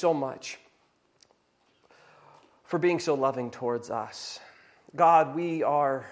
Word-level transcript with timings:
so 0.00 0.14
much 0.14 0.58
for 2.64 2.78
being 2.78 2.98
so 2.98 3.14
loving 3.14 3.50
towards 3.50 3.90
us. 3.90 4.40
God, 4.96 5.34
we 5.34 5.62
are 5.62 6.06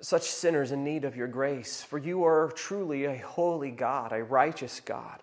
such 0.00 0.22
sinners 0.22 0.72
in 0.72 0.84
need 0.84 1.04
of 1.04 1.16
your 1.16 1.28
grace, 1.28 1.82
for 1.82 1.98
you 1.98 2.24
are 2.24 2.52
truly 2.54 3.04
a 3.04 3.16
holy 3.18 3.70
God, 3.70 4.12
a 4.12 4.22
righteous 4.22 4.80
God, 4.80 5.22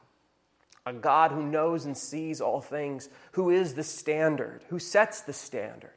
a 0.86 0.94
God 0.94 1.32
who 1.32 1.44
knows 1.44 1.86
and 1.86 1.98
sees 1.98 2.42
all 2.42 2.62
things, 2.62 3.10
who 3.34 3.50
is 3.50 3.74
the 3.74 3.84
standard, 3.84 4.64
who 4.70 4.80
sets 4.80 5.22
the 5.22 5.34
standard. 5.34 5.92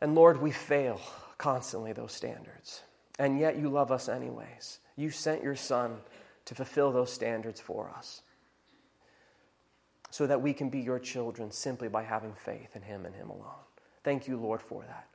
And 0.00 0.14
Lord, 0.14 0.40
we 0.40 0.50
fail 0.50 1.00
constantly 1.38 1.92
those 1.92 2.12
standards. 2.12 2.82
And 3.18 3.40
yet 3.40 3.58
you 3.58 3.68
love 3.68 3.90
us 3.90 4.08
anyways. 4.08 4.78
You 4.96 5.10
sent 5.10 5.42
your 5.42 5.56
Son 5.56 5.96
to 6.44 6.54
fulfill 6.54 6.92
those 6.92 7.12
standards 7.12 7.60
for 7.60 7.90
us 7.96 8.22
so 10.10 10.26
that 10.26 10.40
we 10.40 10.52
can 10.52 10.70
be 10.70 10.80
your 10.80 10.98
children 10.98 11.50
simply 11.50 11.88
by 11.88 12.02
having 12.02 12.32
faith 12.34 12.74
in 12.74 12.82
Him 12.82 13.06
and 13.06 13.14
Him 13.14 13.30
alone. 13.30 13.64
Thank 14.04 14.28
you, 14.28 14.36
Lord, 14.36 14.62
for 14.62 14.82
that. 14.82 15.08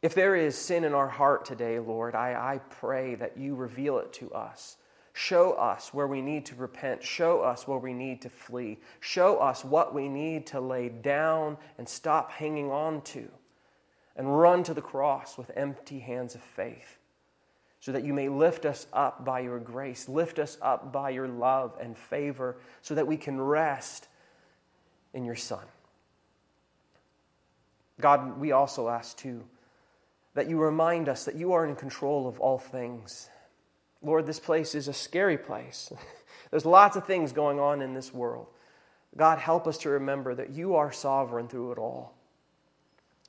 If 0.00 0.14
there 0.14 0.36
is 0.36 0.56
sin 0.56 0.84
in 0.84 0.94
our 0.94 1.08
heart 1.08 1.44
today, 1.44 1.78
Lord, 1.78 2.14
I, 2.14 2.32
I 2.32 2.60
pray 2.70 3.16
that 3.16 3.36
you 3.36 3.54
reveal 3.54 3.98
it 3.98 4.12
to 4.14 4.32
us. 4.32 4.76
Show 5.12 5.54
us 5.54 5.92
where 5.92 6.06
we 6.06 6.22
need 6.22 6.46
to 6.46 6.54
repent. 6.54 7.02
Show 7.02 7.40
us 7.40 7.66
where 7.66 7.78
we 7.78 7.92
need 7.92 8.22
to 8.22 8.30
flee. 8.30 8.78
Show 9.00 9.38
us 9.38 9.64
what 9.64 9.92
we 9.92 10.08
need 10.08 10.46
to 10.48 10.60
lay 10.60 10.88
down 10.88 11.56
and 11.76 11.88
stop 11.88 12.30
hanging 12.30 12.70
on 12.70 13.02
to 13.02 13.28
and 14.14 14.38
run 14.38 14.62
to 14.62 14.74
the 14.74 14.82
cross 14.82 15.36
with 15.36 15.50
empty 15.56 15.98
hands 15.98 16.36
of 16.36 16.40
faith 16.40 16.97
so 17.80 17.92
that 17.92 18.04
you 18.04 18.12
may 18.12 18.28
lift 18.28 18.64
us 18.64 18.86
up 18.92 19.24
by 19.24 19.40
your 19.40 19.58
grace, 19.58 20.08
lift 20.08 20.38
us 20.38 20.58
up 20.60 20.92
by 20.92 21.10
your 21.10 21.28
love 21.28 21.76
and 21.80 21.96
favor, 21.96 22.56
so 22.82 22.94
that 22.94 23.06
we 23.06 23.16
can 23.16 23.40
rest 23.40 24.08
in 25.14 25.24
your 25.24 25.36
Son. 25.36 25.64
God, 28.00 28.38
we 28.38 28.52
also 28.52 28.88
ask 28.88 29.16
too 29.16 29.44
that 30.34 30.48
you 30.48 30.58
remind 30.58 31.08
us 31.08 31.24
that 31.24 31.34
you 31.34 31.52
are 31.52 31.66
in 31.66 31.74
control 31.74 32.28
of 32.28 32.38
all 32.38 32.58
things. 32.58 33.28
Lord, 34.02 34.26
this 34.26 34.38
place 34.38 34.74
is 34.74 34.86
a 34.86 34.92
scary 34.92 35.36
place. 35.36 35.92
There's 36.50 36.64
lots 36.64 36.96
of 36.96 37.06
things 37.06 37.32
going 37.32 37.58
on 37.58 37.82
in 37.82 37.94
this 37.94 38.14
world. 38.14 38.46
God, 39.16 39.38
help 39.38 39.66
us 39.66 39.78
to 39.78 39.90
remember 39.90 40.34
that 40.34 40.50
you 40.50 40.76
are 40.76 40.92
sovereign 40.92 41.48
through 41.48 41.72
it 41.72 41.78
all. 41.78 42.14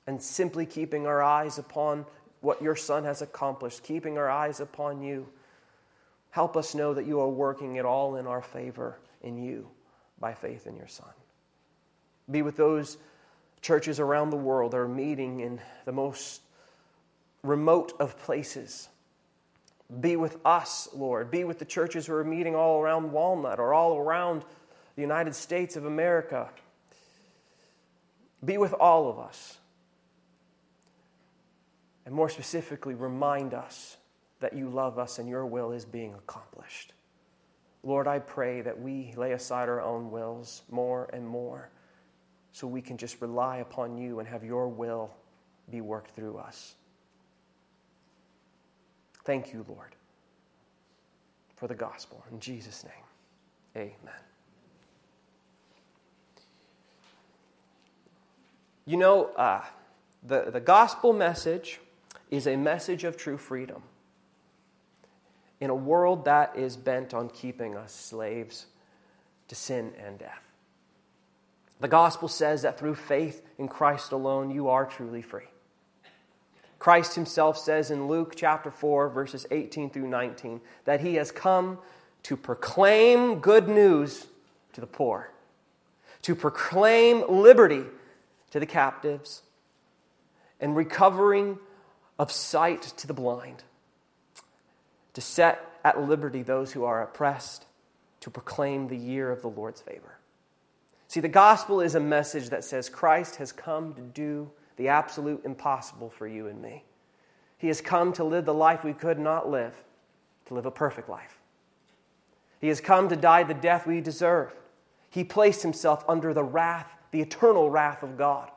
And 0.06 0.22
simply 0.22 0.66
keeping 0.66 1.08
our 1.08 1.22
eyes 1.22 1.58
upon 1.58 2.06
what 2.42 2.62
your 2.62 2.76
Son 2.76 3.04
has 3.04 3.22
accomplished, 3.22 3.84
keeping 3.84 4.18
our 4.18 4.30
eyes 4.30 4.60
upon 4.60 5.02
you. 5.02 5.28
Help 6.32 6.56
us 6.56 6.76
know 6.76 6.94
that 6.94 7.06
you 7.06 7.20
are 7.20 7.30
working 7.30 7.76
it 7.76 7.86
all 7.86 8.16
in 8.16 8.28
our 8.28 8.42
favor 8.42 8.98
in 9.22 9.38
you 9.38 9.68
by 10.20 10.34
faith 10.34 10.68
in 10.68 10.76
your 10.76 10.88
Son. 10.88 11.10
Be 12.30 12.42
with 12.42 12.56
those 12.56 12.98
churches 13.62 14.00
around 14.00 14.30
the 14.30 14.38
world 14.38 14.72
that 14.72 14.78
are 14.78 14.88
meeting 14.88 15.42
in 15.42 15.60
the 15.86 15.92
most 15.92 16.42
remote 17.44 17.94
of 18.00 18.18
places. 18.20 18.90
Be 20.00 20.16
with 20.16 20.38
us, 20.46 20.88
Lord. 20.94 21.32
Be 21.32 21.44
with 21.44 21.60
the 21.60 21.66
churches 21.66 22.06
who 22.06 22.14
are 22.14 22.24
meeting 22.24 22.56
all 22.56 22.80
around 22.80 23.12
Walnut 23.12 23.60
or 23.60 23.74
all 23.74 23.98
around 23.98 24.46
the 24.96 25.02
United 25.02 25.34
States 25.34 25.76
of 25.76 25.86
America. 25.86 26.50
Be 28.46 28.58
with 28.58 28.74
all 28.74 29.10
of 29.10 29.20
us 29.20 29.59
and 32.10 32.16
more 32.16 32.28
specifically, 32.28 32.96
remind 32.96 33.54
us 33.54 33.98
that 34.40 34.54
you 34.54 34.68
love 34.68 34.98
us 34.98 35.20
and 35.20 35.30
your 35.30 35.46
will 35.46 35.72
is 35.72 35.86
being 35.86 36.16
accomplished. 36.16 36.94
Lord, 37.84 38.08
I 38.08 38.18
pray 38.18 38.62
that 38.62 38.82
we 38.82 39.14
lay 39.16 39.34
aside 39.34 39.70
our 39.70 39.80
own 39.80 40.10
wills 40.10 40.64
more 40.72 41.08
and 41.14 41.28
more 41.28 41.70
so 42.52 42.66
we 42.66 42.82
can 42.82 42.98
just 42.98 43.22
rely 43.22 43.58
upon 43.58 43.96
you 43.96 44.18
and 44.18 44.28
have 44.28 44.44
your 44.44 44.70
will 44.70 45.12
be 45.70 45.82
worked 45.82 46.16
through 46.16 46.40
us. 46.40 46.74
Thank 49.24 49.54
you, 49.54 49.64
Lord, 49.70 49.94
for 51.58 51.68
the 51.68 51.76
gospel. 51.76 52.24
In 52.32 52.40
Jesus' 52.40 52.84
name, 52.86 53.84
amen. 54.04 54.22
You 58.88 58.98
know, 58.98 59.26
uh, 59.36 59.62
the, 60.24 60.50
the 60.50 60.60
gospel 60.60 61.14
message 61.14 61.80
is 62.30 62.48
a 62.48 62.56
message 62.56 63.04
of 63.04 63.18
true 63.18 63.38
freedom 63.38 63.82
in 65.60 65.70
a 65.70 65.76
world 65.76 66.26
that 66.26 66.56
is 66.56 66.78
bent 66.78 67.14
on 67.14 67.30
keeping 67.30 67.76
us 67.76 67.94
slaves 67.94 68.66
to 69.48 69.56
sin 69.56 69.92
and 70.06 70.18
death. 70.20 70.48
The 71.80 71.88
gospel 71.88 72.28
says 72.28 72.62
that 72.62 72.78
through 72.78 72.96
faith 72.96 73.42
in 73.58 73.68
Christ 73.68 74.12
alone, 74.12 74.52
you 74.52 74.70
are 74.70 74.86
truly 74.86 75.22
free. 75.22 75.48
Christ 76.78 77.16
himself 77.16 77.58
says 77.58 77.92
in 77.92 78.08
Luke 78.08 78.34
chapter 78.36 78.72
4, 78.72 79.10
verses 79.10 79.46
18 79.52 79.90
through 79.90 80.08
19, 80.08 80.62
that 80.86 81.02
he 81.02 81.16
has 81.16 81.32
come 81.32 81.78
to 82.24 82.38
proclaim 82.38 83.40
good 83.40 83.68
news 83.68 84.28
to 84.74 84.82
the 84.82 84.88
poor, 84.88 85.32
to 86.22 86.36
proclaim 86.36 87.24
liberty 87.30 87.84
to 88.52 88.60
the 88.60 88.66
captives, 88.66 89.42
and 90.62 90.76
recovering 90.76 91.60
of 92.20 92.32
sight 92.34 92.82
to 92.82 93.08
the 93.08 93.14
blind, 93.14 93.64
to 95.14 95.22
set 95.22 95.66
at 95.86 96.02
liberty 96.02 96.44
those 96.44 96.74
who 96.74 96.84
are 96.84 97.02
oppressed, 97.02 97.66
to 98.20 98.30
proclaim 98.30 98.90
the 98.90 98.98
year 98.98 99.32
of 99.32 99.42
the 99.42 99.48
Lord's 99.48 99.80
favor. 99.80 100.18
See, 101.08 101.22
the 101.22 101.30
gospel 101.30 101.80
is 101.80 101.96
a 101.96 102.00
message 102.00 102.50
that 102.50 102.66
says 102.66 102.90
Christ 102.90 103.38
has 103.38 103.54
come 103.54 103.94
to 103.94 104.02
do 104.02 104.52
the 104.76 104.90
absolute 104.90 105.44
impossible 105.46 106.10
for 106.10 106.28
you 106.28 106.48
and 106.48 106.62
me. 106.62 106.84
He 107.58 107.68
has 107.68 107.80
come 107.80 108.12
to 108.14 108.24
live 108.26 108.46
the 108.46 108.54
life 108.54 108.84
we 108.84 108.94
could 108.94 109.18
not 109.18 109.50
live, 109.50 109.74
to 110.48 110.54
live 110.54 110.66
a 110.66 110.72
perfect 110.72 111.10
life. 111.10 111.40
He 112.60 112.68
has 112.68 112.82
come 112.82 113.08
to 113.08 113.16
die 113.16 113.44
the 113.44 113.54
death 113.54 113.88
we 113.88 114.02
deserve. 114.02 114.54
He 115.10 115.24
placed 115.24 115.62
himself 115.62 116.04
under 116.08 116.34
the 116.34 116.44
wrath, 116.44 116.92
the 117.12 117.22
eternal 117.22 117.70
wrath 117.70 118.04
of 118.04 118.18
God. 118.18 118.52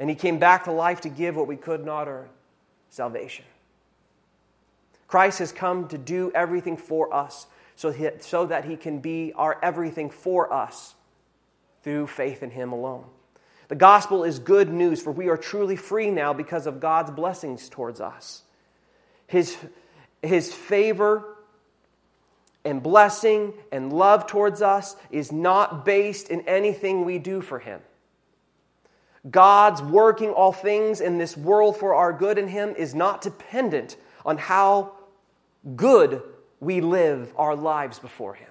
And 0.00 0.10
he 0.10 0.16
came 0.16 0.38
back 0.38 0.64
to 0.64 0.72
life 0.72 1.00
to 1.02 1.08
give 1.08 1.36
what 1.36 1.46
we 1.46 1.56
could 1.56 1.84
not 1.84 2.08
earn 2.08 2.28
salvation. 2.90 3.44
Christ 5.08 5.38
has 5.38 5.50
come 5.50 5.88
to 5.88 5.98
do 5.98 6.30
everything 6.34 6.76
for 6.76 7.12
us 7.12 7.46
so, 7.74 7.90
he, 7.90 8.10
so 8.20 8.46
that 8.46 8.66
he 8.66 8.76
can 8.76 8.98
be 8.98 9.32
our 9.34 9.58
everything 9.62 10.10
for 10.10 10.52
us 10.52 10.94
through 11.82 12.06
faith 12.06 12.42
in 12.42 12.50
him 12.50 12.72
alone. 12.72 13.04
The 13.68 13.76
gospel 13.76 14.24
is 14.24 14.38
good 14.38 14.68
news, 14.68 15.00
for 15.00 15.12
we 15.12 15.28
are 15.28 15.36
truly 15.36 15.76
free 15.76 16.10
now 16.10 16.32
because 16.32 16.66
of 16.66 16.80
God's 16.80 17.10
blessings 17.10 17.68
towards 17.68 18.00
us. 18.00 18.42
His, 19.26 19.56
his 20.22 20.52
favor 20.52 21.36
and 22.64 22.82
blessing 22.82 23.54
and 23.72 23.92
love 23.92 24.26
towards 24.26 24.60
us 24.60 24.96
is 25.10 25.32
not 25.32 25.84
based 25.84 26.28
in 26.28 26.42
anything 26.48 27.04
we 27.04 27.18
do 27.18 27.40
for 27.40 27.58
him. 27.58 27.80
God's 29.28 29.82
working 29.82 30.30
all 30.30 30.52
things 30.52 31.00
in 31.00 31.18
this 31.18 31.36
world 31.36 31.76
for 31.76 31.94
our 31.94 32.12
good 32.12 32.38
in 32.38 32.48
Him 32.48 32.74
is 32.76 32.94
not 32.94 33.20
dependent 33.20 33.96
on 34.24 34.38
how 34.38 34.92
good 35.76 36.22
we 36.58 36.80
live 36.80 37.32
our 37.36 37.54
lives 37.54 37.98
before 37.98 38.34
Him. 38.34 38.48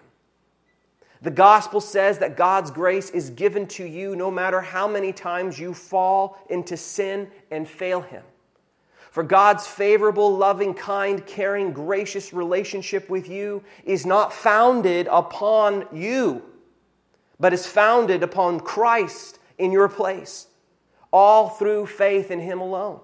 The 1.21 1.31
gospel 1.31 1.81
says 1.81 2.19
that 2.19 2.37
God's 2.37 2.71
grace 2.71 3.09
is 3.09 3.31
given 3.31 3.67
to 3.67 3.83
you 3.83 4.15
no 4.15 4.29
matter 4.29 4.61
how 4.61 4.87
many 4.87 5.11
times 5.11 5.59
you 5.59 5.73
fall 5.73 6.37
into 6.49 6.77
sin 6.77 7.29
and 7.49 7.67
fail 7.67 8.01
Him. 8.01 8.23
For 9.11 9.23
God's 9.23 9.65
favorable, 9.65 10.37
loving, 10.37 10.75
kind, 10.75 11.25
caring, 11.25 11.73
gracious 11.73 12.31
relationship 12.31 13.09
with 13.09 13.27
you 13.27 13.63
is 13.83 14.05
not 14.05 14.31
founded 14.31 15.07
upon 15.09 15.87
you, 15.91 16.43
but 17.39 17.53
is 17.53 17.65
founded 17.65 18.21
upon 18.21 18.59
Christ 18.59 19.39
in 19.57 19.71
your 19.71 19.89
place 19.89 20.45
all 21.11 21.49
through 21.49 21.87
faith 21.87 22.31
in 22.31 22.39
Him 22.39 22.61
alone. 22.61 22.99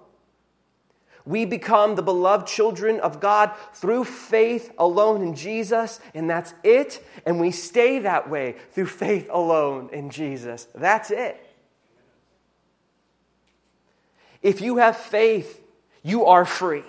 We 1.24 1.44
become 1.44 1.96
the 1.96 2.02
beloved 2.02 2.46
children 2.46 3.00
of 3.00 3.18
God 3.18 3.50
through 3.74 4.04
faith 4.04 4.72
alone 4.78 5.22
in 5.22 5.34
Jesus, 5.34 5.98
and 6.14 6.30
that's 6.30 6.54
it. 6.62 7.04
And 7.26 7.40
we 7.40 7.50
stay 7.50 7.98
that 7.98 8.30
way 8.30 8.54
through 8.70 8.86
faith 8.86 9.28
alone 9.30 9.90
in 9.92 10.10
Jesus. 10.10 10.68
That's 10.72 11.10
it. 11.10 11.42
If 14.40 14.60
you 14.60 14.76
have 14.76 14.96
faith, 14.96 15.60
you 16.04 16.26
are 16.26 16.44
free. 16.44 16.84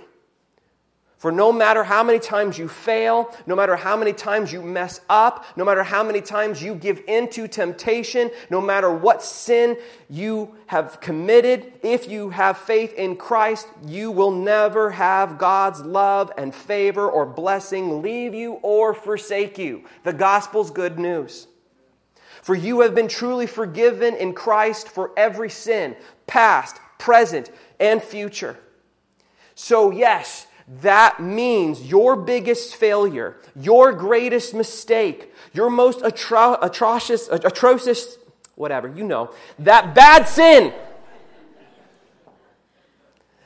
For 1.17 1.31
no 1.31 1.51
matter 1.51 1.83
how 1.83 2.03
many 2.03 2.19
times 2.19 2.59
you 2.59 2.67
fail, 2.67 3.35
no 3.47 3.55
matter 3.55 3.75
how 3.75 3.97
many 3.97 4.13
times 4.13 4.53
you 4.53 4.61
mess 4.61 5.01
up, 5.09 5.45
no 5.55 5.65
matter 5.65 5.81
how 5.81 6.03
many 6.03 6.21
times 6.21 6.61
you 6.61 6.75
give 6.75 7.01
into 7.07 7.47
temptation, 7.47 8.29
no 8.51 8.61
matter 8.61 8.91
what 8.93 9.23
sin 9.23 9.77
you 10.11 10.55
have 10.67 11.01
committed, 11.01 11.73
if 11.81 12.07
you 12.07 12.29
have 12.29 12.59
faith 12.59 12.93
in 12.93 13.15
Christ, 13.15 13.67
you 13.83 14.11
will 14.11 14.29
never 14.29 14.91
have 14.91 15.39
God's 15.39 15.81
love 15.81 16.31
and 16.37 16.53
favor 16.53 17.09
or 17.09 17.25
blessing 17.25 18.03
leave 18.03 18.35
you 18.35 18.53
or 18.61 18.93
forsake 18.93 19.57
you. 19.57 19.85
The 20.03 20.13
gospel's 20.13 20.69
good 20.69 20.99
news. 20.99 21.47
For 22.43 22.53
you 22.53 22.81
have 22.81 22.93
been 22.93 23.07
truly 23.07 23.47
forgiven 23.47 24.15
in 24.15 24.33
Christ 24.33 24.87
for 24.87 25.11
every 25.17 25.49
sin, 25.49 25.95
past, 26.27 26.77
present, 26.99 27.49
and 27.79 28.01
future. 28.01 28.57
So, 29.55 29.91
yes, 29.91 30.46
that 30.67 31.21
means 31.21 31.81
your 31.81 32.15
biggest 32.17 32.75
failure, 32.75 33.37
your 33.55 33.93
greatest 33.93 34.53
mistake, 34.53 35.33
your 35.53 35.69
most 35.69 35.99
atro- 35.99 36.57
atrocious, 36.61 37.29
atrocious, 37.29 38.17
whatever, 38.55 38.89
you 38.89 39.05
know, 39.05 39.33
that 39.59 39.95
bad 39.95 40.27
sin 40.27 40.73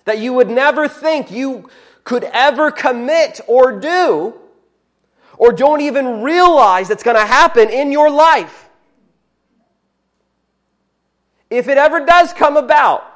that 0.05 0.17
you 0.17 0.33
would 0.33 0.49
never 0.49 0.87
think 0.87 1.29
you 1.29 1.69
could 2.03 2.23
ever 2.23 2.71
commit 2.71 3.39
or 3.47 3.79
do, 3.79 4.33
or 5.37 5.51
don't 5.51 5.81
even 5.81 6.23
realize 6.23 6.87
that's 6.87 7.03
going 7.03 7.17
to 7.17 7.25
happen 7.25 7.69
in 7.69 7.91
your 7.91 8.09
life. 8.09 8.69
If 11.51 11.67
it 11.67 11.77
ever 11.77 12.03
does 12.03 12.33
come 12.33 12.57
about, 12.57 13.10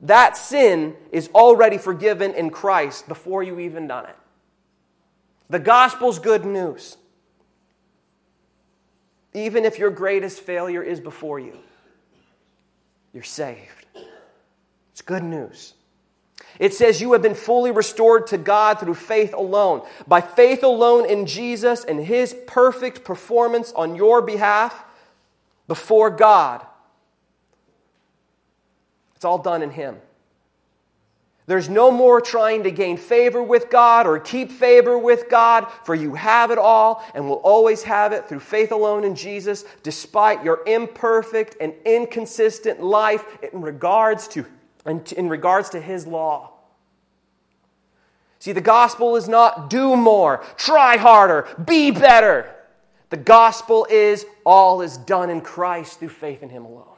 that 0.00 0.36
sin 0.36 0.96
is 1.12 1.28
already 1.34 1.78
forgiven 1.78 2.34
in 2.34 2.50
Christ 2.50 3.08
before 3.08 3.42
you 3.42 3.58
even 3.60 3.86
done 3.86 4.06
it. 4.06 4.16
The 5.50 5.58
gospel's 5.58 6.18
good 6.18 6.44
news. 6.44 6.96
Even 9.32 9.64
if 9.64 9.78
your 9.78 9.90
greatest 9.90 10.40
failure 10.40 10.82
is 10.82 11.00
before 11.00 11.40
you, 11.40 11.58
you're 13.12 13.22
saved. 13.22 13.86
It's 14.92 15.02
good 15.02 15.24
news. 15.24 15.74
It 16.58 16.72
says 16.72 17.00
you 17.00 17.12
have 17.14 17.22
been 17.22 17.34
fully 17.34 17.72
restored 17.72 18.28
to 18.28 18.38
God 18.38 18.78
through 18.78 18.94
faith 18.94 19.34
alone. 19.34 19.82
By 20.06 20.20
faith 20.20 20.62
alone 20.62 21.08
in 21.08 21.26
Jesus 21.26 21.84
and 21.84 21.98
his 22.04 22.34
perfect 22.46 23.04
performance 23.04 23.72
on 23.72 23.96
your 23.96 24.22
behalf 24.22 24.84
before 25.66 26.10
God. 26.10 26.64
It's 29.24 29.26
all 29.26 29.38
done 29.38 29.62
in 29.62 29.70
Him. 29.70 29.96
There's 31.46 31.70
no 31.70 31.90
more 31.90 32.20
trying 32.20 32.64
to 32.64 32.70
gain 32.70 32.98
favor 32.98 33.42
with 33.42 33.70
God 33.70 34.06
or 34.06 34.18
keep 34.18 34.52
favor 34.52 34.98
with 34.98 35.30
God, 35.30 35.66
for 35.82 35.94
you 35.94 36.12
have 36.12 36.50
it 36.50 36.58
all 36.58 37.02
and 37.14 37.26
will 37.26 37.36
always 37.36 37.82
have 37.84 38.12
it 38.12 38.28
through 38.28 38.40
faith 38.40 38.70
alone 38.70 39.02
in 39.02 39.14
Jesus, 39.14 39.64
despite 39.82 40.44
your 40.44 40.60
imperfect 40.66 41.56
and 41.58 41.72
inconsistent 41.86 42.82
life 42.82 43.24
in 43.50 43.62
regards 43.62 44.28
to, 44.28 44.44
in 44.84 45.30
regards 45.30 45.70
to 45.70 45.80
His 45.80 46.06
law. 46.06 46.52
See, 48.40 48.52
the 48.52 48.60
gospel 48.60 49.16
is 49.16 49.26
not 49.26 49.70
do 49.70 49.96
more, 49.96 50.44
try 50.58 50.98
harder, 50.98 51.48
be 51.64 51.90
better. 51.90 52.54
The 53.08 53.16
gospel 53.16 53.86
is 53.88 54.26
all 54.44 54.82
is 54.82 54.98
done 54.98 55.30
in 55.30 55.40
Christ 55.40 55.98
through 55.98 56.10
faith 56.10 56.42
in 56.42 56.50
Him 56.50 56.66
alone. 56.66 56.93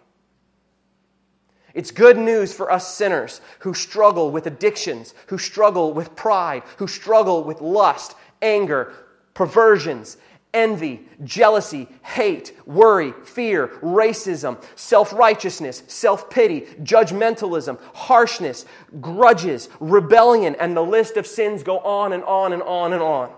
It's 1.77 1.91
good 1.91 2.17
news 2.17 2.55
for 2.55 2.73
us 2.73 2.95
sinners 2.95 3.43
who 3.59 3.75
struggle 3.75 4.31
with 4.31 4.47
addictions, 4.47 5.13
who 5.27 5.37
struggle 5.37 5.93
with 5.93 6.17
pride, 6.17 6.63
who 6.79 6.87
struggle 6.87 7.45
with 7.45 7.61
lust, 7.61 8.17
anger, 8.41 8.95
perversions, 9.35 10.17
envy, 10.55 11.07
jealousy, 11.23 11.87
hate, 12.03 12.55
worry, 12.65 13.13
fear, 13.25 13.69
racism, 13.83 14.57
self 14.75 15.13
righteousness, 15.13 15.83
self 15.87 16.31
pity, 16.31 16.63
judgmentalism, 16.83 17.79
harshness, 17.93 18.65
grudges, 19.03 19.69
rebellion, 19.79 20.57
and 20.59 20.75
the 20.75 20.83
list 20.83 21.19
of 21.19 21.27
sins 21.27 21.63
go 21.63 21.81
on 21.81 22.15
and 22.15 22.25
on 22.25 22.55
and 22.55 22.63
on 22.63 22.95
and 22.95 23.03
on. 23.03 23.31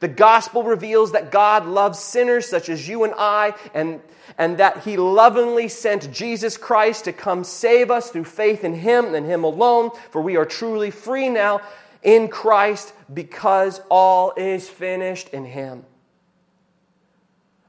The 0.00 0.08
gospel 0.08 0.62
reveals 0.62 1.12
that 1.12 1.30
God 1.30 1.66
loves 1.66 1.98
sinners 1.98 2.48
such 2.48 2.68
as 2.68 2.88
you 2.88 3.04
and 3.04 3.14
I, 3.16 3.54
and, 3.74 4.00
and 4.38 4.58
that 4.58 4.84
He 4.84 4.96
lovingly 4.96 5.68
sent 5.68 6.12
Jesus 6.12 6.56
Christ 6.56 7.04
to 7.04 7.12
come 7.12 7.44
save 7.44 7.90
us 7.90 8.10
through 8.10 8.24
faith 8.24 8.64
in 8.64 8.74
Him 8.74 9.14
and 9.14 9.26
Him 9.26 9.44
alone, 9.44 9.90
for 10.10 10.22
we 10.22 10.36
are 10.36 10.44
truly 10.44 10.90
free 10.90 11.28
now 11.28 11.60
in 12.02 12.28
Christ 12.28 12.92
because 13.12 13.80
all 13.90 14.32
is 14.36 14.68
finished 14.68 15.28
in 15.30 15.44
Him. 15.44 15.84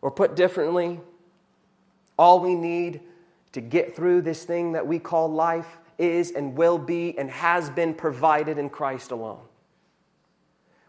Or 0.02 0.12
put 0.12 0.36
differently, 0.36 1.00
all 2.18 2.40
we 2.40 2.56
need 2.56 3.02
to 3.54 3.62
get 3.62 3.96
through 3.96 4.22
this 4.22 4.44
thing 4.44 4.74
that 4.74 4.86
we 4.86 5.00
call 5.00 5.32
life 5.32 5.80
is 5.98 6.32
and 6.32 6.56
will 6.56 6.78
be 6.78 7.18
and 7.18 7.30
has 7.30 7.70
been 7.70 7.94
provided 7.94 8.58
in 8.58 8.70
Christ 8.70 9.12
alone. 9.12 9.40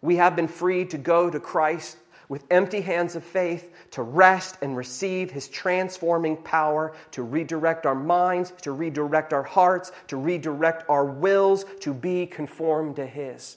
We 0.04 0.16
have 0.16 0.36
been 0.36 0.48
free 0.48 0.84
to 0.88 0.98
go 0.98 1.30
to 1.30 1.40
Christ 1.40 1.96
with 2.28 2.44
empty 2.50 2.82
hands 2.82 3.16
of 3.16 3.24
faith 3.24 3.72
to 3.92 4.02
rest 4.02 4.58
and 4.60 4.76
receive 4.76 5.30
his 5.30 5.48
transforming 5.48 6.36
power 6.36 6.94
to 7.12 7.22
redirect 7.22 7.86
our 7.86 7.94
minds, 7.94 8.52
to 8.60 8.72
redirect 8.72 9.32
our 9.32 9.42
hearts, 9.42 9.92
to 10.08 10.18
redirect 10.18 10.84
our 10.90 11.06
wills 11.06 11.64
to 11.80 11.94
be 11.94 12.26
conformed 12.26 12.96
to 12.96 13.06
his. 13.06 13.56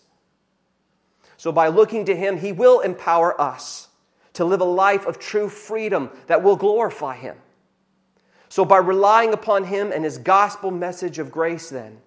So, 1.35 1.51
by 1.51 1.67
looking 1.67 2.05
to 2.05 2.15
him, 2.15 2.37
he 2.37 2.53
will 2.53 2.79
empower 2.79 3.39
us 3.41 3.89
to 4.35 4.45
live 4.45 4.61
a 4.61 4.63
life 4.63 5.05
of 5.05 5.19
true 5.19 5.49
freedom 5.49 6.09
that 6.27 6.43
will 6.43 6.55
glorify 6.55 7.17
him. 7.17 7.35
So, 8.47 8.63
by 8.63 8.77
relying 8.77 9.33
upon 9.33 9.65
him 9.65 9.91
and 9.91 10.05
his 10.05 10.17
gospel 10.17 10.71
message 10.71 11.19
of 11.19 11.29
grace, 11.29 11.69
then, 11.69 11.97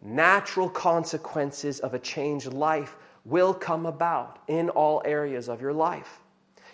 natural 0.00 0.70
consequences 0.70 1.80
of 1.80 1.94
a 1.94 1.98
changed 1.98 2.52
life 2.52 2.96
will 3.24 3.54
come 3.54 3.86
about 3.86 4.38
in 4.48 4.70
all 4.70 5.02
areas 5.04 5.48
of 5.48 5.60
your 5.60 5.72
life. 5.72 6.20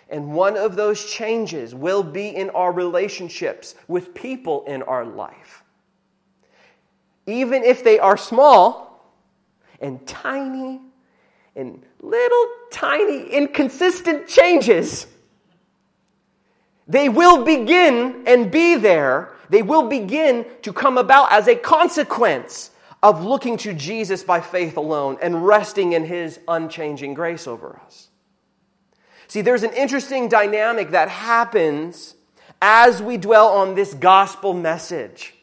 And 0.09 0.33
one 0.33 0.55
of 0.55 0.75
those 0.75 1.05
changes 1.05 1.75
will 1.75 2.03
be 2.03 2.29
in 2.29 2.49
our 2.51 2.71
relationships 2.71 3.75
with 3.87 4.13
people 4.13 4.63
in 4.65 4.81
our 4.83 5.05
life. 5.05 5.63
Even 7.25 7.63
if 7.63 7.83
they 7.83 7.99
are 7.99 8.15
small 8.15 9.11
and 9.81 10.05
tiny 10.07 10.79
and 11.55 11.83
little 12.01 12.45
tiny 12.71 13.29
inconsistent 13.29 14.27
changes, 14.27 15.07
they 16.87 17.09
will 17.09 17.43
begin 17.43 18.23
and 18.25 18.49
be 18.49 18.75
there. 18.75 19.33
They 19.49 19.61
will 19.61 19.89
begin 19.89 20.45
to 20.61 20.71
come 20.71 20.97
about 20.97 21.31
as 21.33 21.49
a 21.49 21.55
consequence 21.55 22.71
of 23.01 23.23
looking 23.23 23.57
to 23.57 23.73
Jesus 23.73 24.23
by 24.23 24.41
faith 24.41 24.77
alone 24.77 25.17
and 25.21 25.45
resting 25.45 25.93
in 25.93 26.05
his 26.05 26.39
unchanging 26.47 27.13
grace 27.13 27.47
over 27.47 27.79
us. 27.85 28.09
See, 29.27 29.41
there's 29.41 29.63
an 29.63 29.73
interesting 29.73 30.29
dynamic 30.29 30.91
that 30.91 31.09
happens 31.09 32.15
as 32.61 33.01
we 33.01 33.17
dwell 33.17 33.49
on 33.49 33.75
this 33.75 33.93
gospel 33.93 34.53
message. 34.53 35.33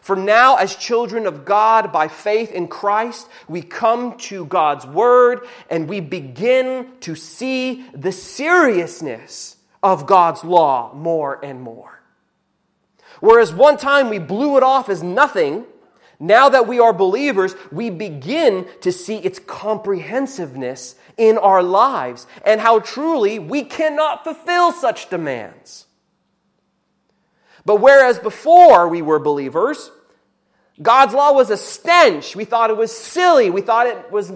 For 0.00 0.16
now, 0.16 0.56
as 0.56 0.76
children 0.76 1.26
of 1.26 1.44
God 1.44 1.90
by 1.90 2.08
faith 2.08 2.52
in 2.52 2.68
Christ, 2.68 3.26
we 3.48 3.62
come 3.62 4.18
to 4.18 4.44
God's 4.44 4.86
Word 4.86 5.40
and 5.70 5.88
we 5.88 6.00
begin 6.00 6.88
to 7.00 7.14
see 7.14 7.86
the 7.94 8.12
seriousness 8.12 9.56
of 9.82 10.06
God's 10.06 10.44
law 10.44 10.92
more 10.94 11.42
and 11.42 11.62
more. 11.62 12.02
Whereas 13.20 13.52
one 13.52 13.78
time 13.78 14.10
we 14.10 14.18
blew 14.18 14.56
it 14.58 14.62
off 14.62 14.88
as 14.90 15.02
nothing, 15.02 15.64
now 16.20 16.48
that 16.48 16.66
we 16.66 16.78
are 16.78 16.92
believers, 16.92 17.54
we 17.72 17.90
begin 17.90 18.66
to 18.82 18.92
see 18.92 19.16
its 19.16 19.38
comprehensiveness 19.38 20.94
in 21.16 21.38
our 21.38 21.62
lives 21.62 22.26
and 22.44 22.60
how 22.60 22.80
truly 22.80 23.38
we 23.38 23.62
cannot 23.62 24.24
fulfill 24.24 24.72
such 24.72 25.10
demands. 25.10 25.86
But 27.64 27.80
whereas 27.80 28.18
before 28.18 28.88
we 28.88 29.02
were 29.02 29.18
believers, 29.18 29.90
God's 30.80 31.14
law 31.14 31.32
was 31.32 31.50
a 31.50 31.56
stench. 31.56 32.36
We 32.36 32.44
thought 32.44 32.70
it 32.70 32.76
was 32.76 32.96
silly. 32.96 33.50
We 33.50 33.60
thought 33.60 33.86
it 33.86 34.10
was 34.10 34.32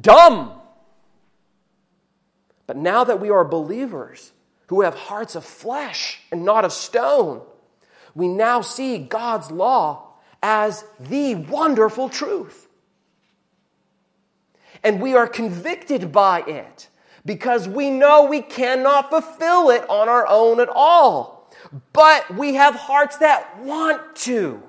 dumb. 0.00 0.52
But 2.66 2.76
now 2.76 3.04
that 3.04 3.20
we 3.20 3.30
are 3.30 3.44
believers 3.44 4.32
who 4.68 4.80
have 4.82 4.94
hearts 4.94 5.36
of 5.36 5.44
flesh 5.44 6.20
and 6.32 6.44
not 6.44 6.64
of 6.64 6.72
stone, 6.72 7.42
we 8.14 8.28
now 8.28 8.60
see 8.62 8.98
God's 8.98 9.50
law 9.50 10.05
as 10.42 10.84
the 11.00 11.34
wonderful 11.34 12.08
truth. 12.08 12.68
And 14.82 15.00
we 15.00 15.14
are 15.14 15.26
convicted 15.26 16.12
by 16.12 16.42
it 16.42 16.88
because 17.24 17.68
we 17.68 17.90
know 17.90 18.24
we 18.24 18.40
cannot 18.40 19.10
fulfill 19.10 19.70
it 19.70 19.88
on 19.88 20.08
our 20.08 20.26
own 20.28 20.60
at 20.60 20.68
all. 20.68 21.50
But 21.92 22.36
we 22.36 22.54
have 22.54 22.74
hearts 22.74 23.16
that 23.18 23.60
want 23.60 24.16
to. 24.16 24.62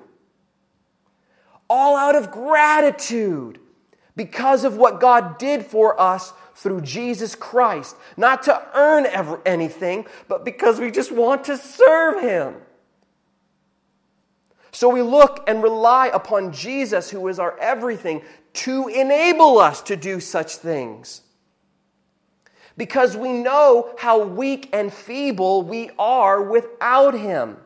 All 1.70 1.96
out 1.96 2.16
of 2.16 2.30
gratitude 2.30 3.60
because 4.16 4.64
of 4.64 4.76
what 4.76 5.00
God 5.00 5.38
did 5.38 5.64
for 5.64 5.98
us 6.00 6.32
through 6.54 6.80
Jesus 6.80 7.34
Christ. 7.36 7.94
Not 8.16 8.42
to 8.44 8.60
earn 8.74 9.06
ever 9.06 9.40
anything, 9.46 10.06
but 10.26 10.44
because 10.44 10.80
we 10.80 10.90
just 10.90 11.12
want 11.12 11.44
to 11.44 11.56
serve 11.56 12.20
Him. 12.20 12.56
So 14.70 14.88
we 14.88 15.02
look 15.02 15.44
and 15.48 15.62
rely 15.62 16.08
upon 16.08 16.52
Jesus, 16.52 17.10
who 17.10 17.26
is 17.28 17.38
our 17.38 17.58
everything, 17.58 18.22
to 18.54 18.88
enable 18.88 19.58
us 19.58 19.82
to 19.82 19.96
do 19.96 20.20
such 20.20 20.56
things. 20.56 21.22
Because 22.76 23.16
we 23.16 23.32
know 23.32 23.92
how 23.98 24.22
weak 24.22 24.68
and 24.72 24.92
feeble 24.92 25.62
we 25.62 25.90
are 25.98 26.42
without 26.42 27.14
Him. 27.14 27.56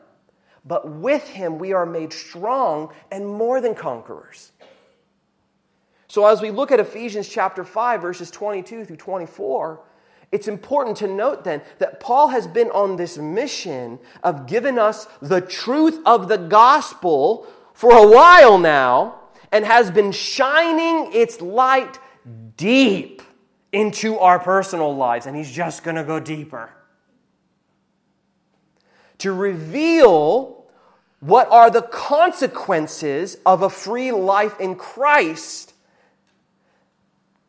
But 0.65 0.89
with 0.89 1.27
Him 1.27 1.59
we 1.59 1.73
are 1.73 1.85
made 1.85 2.13
strong 2.13 2.93
and 3.11 3.27
more 3.27 3.61
than 3.61 3.75
conquerors. 3.75 4.51
So, 6.07 6.25
as 6.27 6.41
we 6.41 6.51
look 6.51 6.71
at 6.71 6.79
Ephesians 6.79 7.27
chapter 7.27 7.63
5, 7.63 8.01
verses 8.01 8.29
22 8.29 8.85
through 8.85 8.97
24, 8.97 9.81
it's 10.33 10.47
important 10.47 10.97
to 10.97 11.07
note 11.07 11.43
then 11.43 11.61
that 11.77 11.99
Paul 11.99 12.29
has 12.29 12.47
been 12.47 12.71
on 12.71 12.95
this 12.95 13.19
mission 13.19 13.99
of 14.23 14.47
giving 14.47 14.79
us 14.79 15.05
the 15.21 15.39
truth 15.39 15.99
of 16.07 16.27
the 16.27 16.37
gospel 16.37 17.45
for 17.75 17.95
a 17.95 18.07
while 18.07 18.57
now 18.57 19.19
and 19.51 19.63
has 19.63 19.91
been 19.91 20.11
shining 20.11 21.11
its 21.13 21.39
light 21.39 21.99
deep 22.57 23.21
into 23.71 24.17
our 24.17 24.39
personal 24.39 24.95
lives. 24.95 25.27
And 25.27 25.37
he's 25.37 25.51
just 25.51 25.83
going 25.83 25.97
to 25.97 26.03
go 26.03 26.19
deeper 26.19 26.71
to 29.19 29.31
reveal 29.31 30.65
what 31.19 31.47
are 31.51 31.69
the 31.69 31.83
consequences 31.83 33.37
of 33.45 33.61
a 33.61 33.69
free 33.69 34.11
life 34.11 34.59
in 34.59 34.75
Christ 34.75 35.72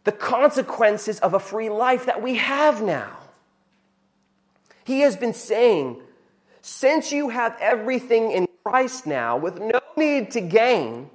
the 0.05 0.13
consequences 0.13 1.19
of 1.21 1.35
a 1.35 1.41
free 1.41 1.71
life 1.71 2.07
that 2.07 2.23
we 2.23 2.37
have 2.37 2.83
now. 2.83 3.17
He 4.85 5.01
has 5.01 5.17
been 5.17 5.35
saying, 5.35 6.01
since 6.61 7.11
you 7.11 7.31
have 7.31 7.57
everything 7.61 8.31
in 8.31 8.47
Christ 8.65 9.07
now 9.07 9.37
with 9.37 9.59
no 9.59 9.81
need 9.97 10.31
to 10.33 10.41
gain, 10.41 11.11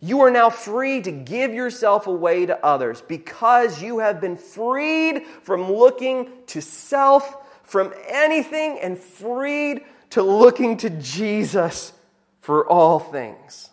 you 0.00 0.20
are 0.20 0.30
now 0.30 0.48
free 0.48 1.00
to 1.00 1.10
give 1.10 1.52
yourself 1.52 2.06
away 2.06 2.46
to 2.46 2.64
others 2.64 3.02
because 3.02 3.82
you 3.82 3.98
have 3.98 4.20
been 4.20 4.36
freed 4.36 5.26
from 5.42 5.72
looking 5.72 6.30
to 6.46 6.60
self, 6.60 7.36
from 7.64 7.92
anything, 8.08 8.78
and 8.80 8.98
freed 8.98 9.82
to 10.10 10.22
looking 10.22 10.76
to 10.78 10.90
Jesus 10.90 11.92
for 12.40 12.66
all 12.68 13.00
things. 13.00 13.70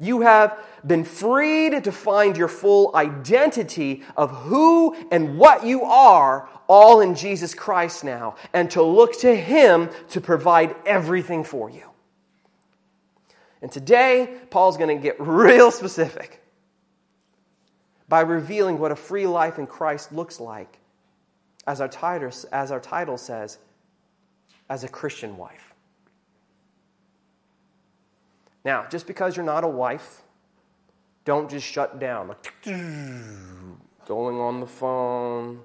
You 0.00 0.22
have 0.22 0.58
been 0.86 1.04
freed 1.04 1.84
to 1.84 1.92
find 1.92 2.36
your 2.36 2.48
full 2.48 2.94
identity 2.94 4.02
of 4.16 4.30
who 4.30 4.96
and 5.10 5.38
what 5.38 5.64
you 5.64 5.82
are, 5.84 6.48
all 6.68 7.00
in 7.00 7.14
Jesus 7.14 7.54
Christ 7.54 8.04
now, 8.04 8.36
and 8.52 8.70
to 8.72 8.82
look 8.82 9.18
to 9.20 9.34
Him 9.34 9.90
to 10.10 10.20
provide 10.20 10.74
everything 10.86 11.44
for 11.44 11.70
you. 11.70 11.88
And 13.60 13.70
today, 13.70 14.34
Paul's 14.50 14.76
going 14.76 14.96
to 14.96 15.02
get 15.02 15.16
real 15.20 15.70
specific 15.70 16.42
by 18.08 18.20
revealing 18.20 18.78
what 18.78 18.92
a 18.92 18.96
free 18.96 19.26
life 19.26 19.58
in 19.58 19.66
Christ 19.66 20.12
looks 20.12 20.40
like, 20.40 20.78
as 21.66 21.80
our 21.80 21.88
title, 21.88 22.30
as 22.50 22.70
our 22.72 22.80
title 22.80 23.16
says, 23.16 23.58
as 24.68 24.84
a 24.84 24.88
Christian 24.88 25.36
wife. 25.36 25.72
Now, 28.64 28.86
just 28.88 29.06
because 29.06 29.36
you're 29.36 29.46
not 29.46 29.64
a 29.64 29.68
wife, 29.68 30.22
don't 31.24 31.50
just 31.50 31.66
shut 31.66 31.98
down, 32.00 32.28
like 32.28 32.52
going 32.64 34.38
on 34.38 34.60
the 34.60 34.66
phone. 34.66 35.60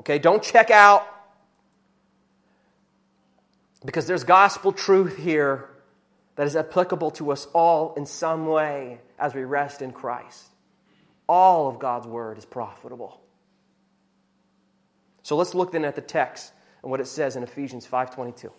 Okay, 0.00 0.18
don't 0.18 0.42
check 0.42 0.70
out 0.70 1.06
because 3.84 4.06
there's 4.06 4.24
gospel 4.24 4.72
truth 4.72 5.16
here 5.16 5.68
that 6.36 6.46
is 6.46 6.56
applicable 6.56 7.10
to 7.12 7.30
us 7.30 7.46
all 7.52 7.94
in 7.94 8.06
some 8.06 8.46
way 8.46 9.00
as 9.18 9.34
we 9.34 9.44
rest 9.44 9.82
in 9.82 9.92
Christ. 9.92 10.46
All 11.28 11.68
of 11.68 11.78
God's 11.78 12.06
word 12.06 12.38
is 12.38 12.44
profitable. 12.44 13.20
So 15.22 15.36
let's 15.36 15.54
look 15.54 15.72
then 15.72 15.84
at 15.84 15.94
the 15.94 16.02
text 16.02 16.52
and 16.82 16.90
what 16.90 17.00
it 17.00 17.06
says 17.06 17.36
in 17.36 17.42
Ephesians 17.42 17.86
5:22. 17.86 18.52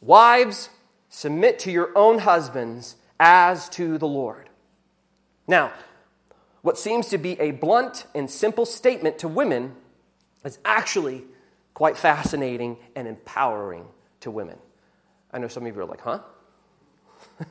Wives, 0.00 0.68
submit 1.08 1.58
to 1.60 1.70
your 1.70 1.90
own 1.96 2.18
husbands 2.18 2.96
as 3.18 3.68
to 3.70 3.98
the 3.98 4.06
Lord. 4.06 4.48
Now, 5.46 5.72
what 6.62 6.78
seems 6.78 7.08
to 7.08 7.18
be 7.18 7.38
a 7.40 7.50
blunt 7.50 8.06
and 8.14 8.30
simple 8.30 8.66
statement 8.66 9.18
to 9.18 9.28
women 9.28 9.74
is 10.44 10.58
actually 10.64 11.24
quite 11.74 11.96
fascinating 11.96 12.76
and 12.94 13.08
empowering 13.08 13.84
to 14.20 14.30
women. 14.30 14.56
I 15.32 15.38
know 15.38 15.48
some 15.48 15.66
of 15.66 15.74
you 15.74 15.82
are 15.82 15.86
like, 15.86 16.00
huh? 16.00 16.20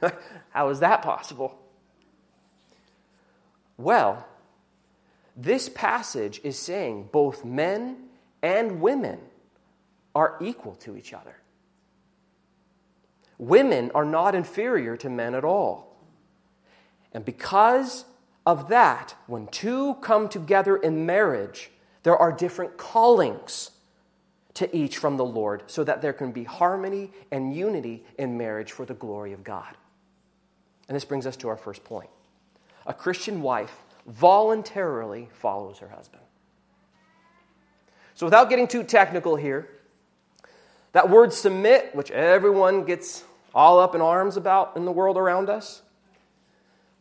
How 0.49 0.69
is 0.69 0.79
that 0.79 1.01
possible? 1.01 1.59
Well, 3.77 4.25
this 5.35 5.67
passage 5.69 6.39
is 6.43 6.57
saying 6.57 7.09
both 7.11 7.43
men 7.43 7.97
and 8.41 8.81
women 8.81 9.19
are 10.15 10.37
equal 10.41 10.75
to 10.75 10.95
each 10.95 11.13
other. 11.13 11.35
Women 13.43 13.91
are 13.93 14.05
not 14.05 14.35
inferior 14.35 14.95
to 14.95 15.09
men 15.09 15.35
at 15.35 15.43
all. 15.43 15.97
And 17.11 17.25
because 17.25 18.05
of 18.45 18.69
that, 18.69 19.15
when 19.27 19.47
two 19.47 19.95
come 19.95 20.29
together 20.29 20.77
in 20.77 21.05
marriage, 21.05 21.69
there 22.03 22.15
are 22.15 22.31
different 22.31 22.77
callings 22.77 23.71
to 24.53 24.73
each 24.73 24.97
from 24.97 25.17
the 25.17 25.25
Lord 25.25 25.63
so 25.67 25.83
that 25.83 26.01
there 26.01 26.13
can 26.13 26.31
be 26.31 26.45
harmony 26.45 27.11
and 27.31 27.53
unity 27.53 28.05
in 28.17 28.37
marriage 28.37 28.71
for 28.71 28.85
the 28.85 28.93
glory 28.93 29.33
of 29.33 29.43
God. 29.43 29.75
And 30.87 30.95
this 30.95 31.03
brings 31.03 31.27
us 31.27 31.35
to 31.37 31.49
our 31.49 31.57
first 31.57 31.83
point. 31.83 32.09
A 32.85 32.93
Christian 32.93 33.41
wife 33.41 33.75
voluntarily 34.07 35.27
follows 35.33 35.79
her 35.79 35.89
husband. 35.89 36.23
So, 38.15 38.25
without 38.25 38.49
getting 38.49 38.67
too 38.67 38.83
technical 38.83 39.35
here, 39.35 39.67
that 40.93 41.09
word 41.09 41.33
submit, 41.33 41.93
which 41.93 42.11
everyone 42.11 42.85
gets 42.85 43.25
all 43.53 43.79
up 43.79 43.95
in 43.95 44.01
arms 44.01 44.37
about 44.37 44.75
in 44.75 44.85
the 44.85 44.91
world 44.91 45.17
around 45.17 45.49
us, 45.49 45.81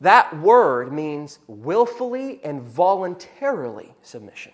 that 0.00 0.36
word 0.38 0.92
means 0.92 1.38
willfully 1.46 2.40
and 2.42 2.60
voluntarily 2.60 3.94
submission. 4.02 4.52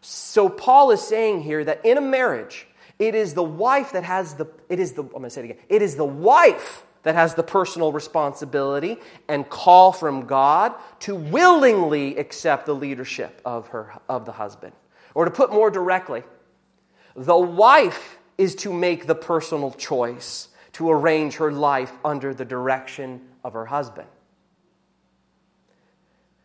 So 0.00 0.48
Paul 0.48 0.90
is 0.90 1.00
saying 1.00 1.42
here 1.42 1.64
that 1.64 1.84
in 1.84 1.96
a 1.96 2.00
marriage, 2.00 2.66
it 2.98 3.14
is 3.14 3.34
the 3.34 3.42
wife 3.42 3.92
that 3.92 4.04
has 4.04 4.34
the, 4.34 4.46
it 4.68 4.80
is 4.80 4.92
the, 4.92 5.02
I'm 5.02 5.10
going 5.10 5.24
to 5.24 5.30
say 5.30 5.42
it 5.42 5.44
again, 5.44 5.58
it 5.68 5.82
is 5.82 5.94
the 5.94 6.04
wife 6.04 6.84
that 7.04 7.14
has 7.14 7.34
the 7.34 7.42
personal 7.42 7.92
responsibility 7.92 8.98
and 9.28 9.48
call 9.48 9.92
from 9.92 10.26
God 10.26 10.74
to 11.00 11.14
willingly 11.14 12.16
accept 12.16 12.66
the 12.66 12.74
leadership 12.74 13.40
of, 13.44 13.68
her, 13.68 13.94
of 14.08 14.24
the 14.24 14.32
husband. 14.32 14.72
Or 15.14 15.24
to 15.24 15.30
put 15.30 15.52
more 15.52 15.70
directly, 15.70 16.22
the 17.14 17.38
wife 17.38 18.17
is 18.38 18.54
to 18.54 18.72
make 18.72 19.06
the 19.06 19.14
personal 19.14 19.72
choice 19.72 20.48
to 20.72 20.90
arrange 20.90 21.36
her 21.36 21.50
life 21.50 21.92
under 22.04 22.32
the 22.32 22.44
direction 22.44 23.20
of 23.44 23.52
her 23.52 23.66
husband. 23.66 24.08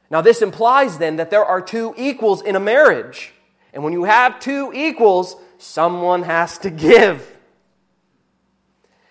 Now, 0.10 0.22
this 0.22 0.42
implies 0.42 0.98
then 0.98 1.16
that 1.18 1.30
there 1.30 1.46
are 1.46 1.62
two 1.62 1.94
equals 1.98 2.42
in 2.42 2.56
a 2.56 2.60
marriage. 2.60 3.34
And 3.74 3.84
when 3.84 3.94
you 3.94 4.04
have 4.04 4.40
two 4.40 4.72
equals, 4.74 5.36
someone 5.58 6.24
has 6.24 6.58
to 6.60 6.70
give. 6.70 7.38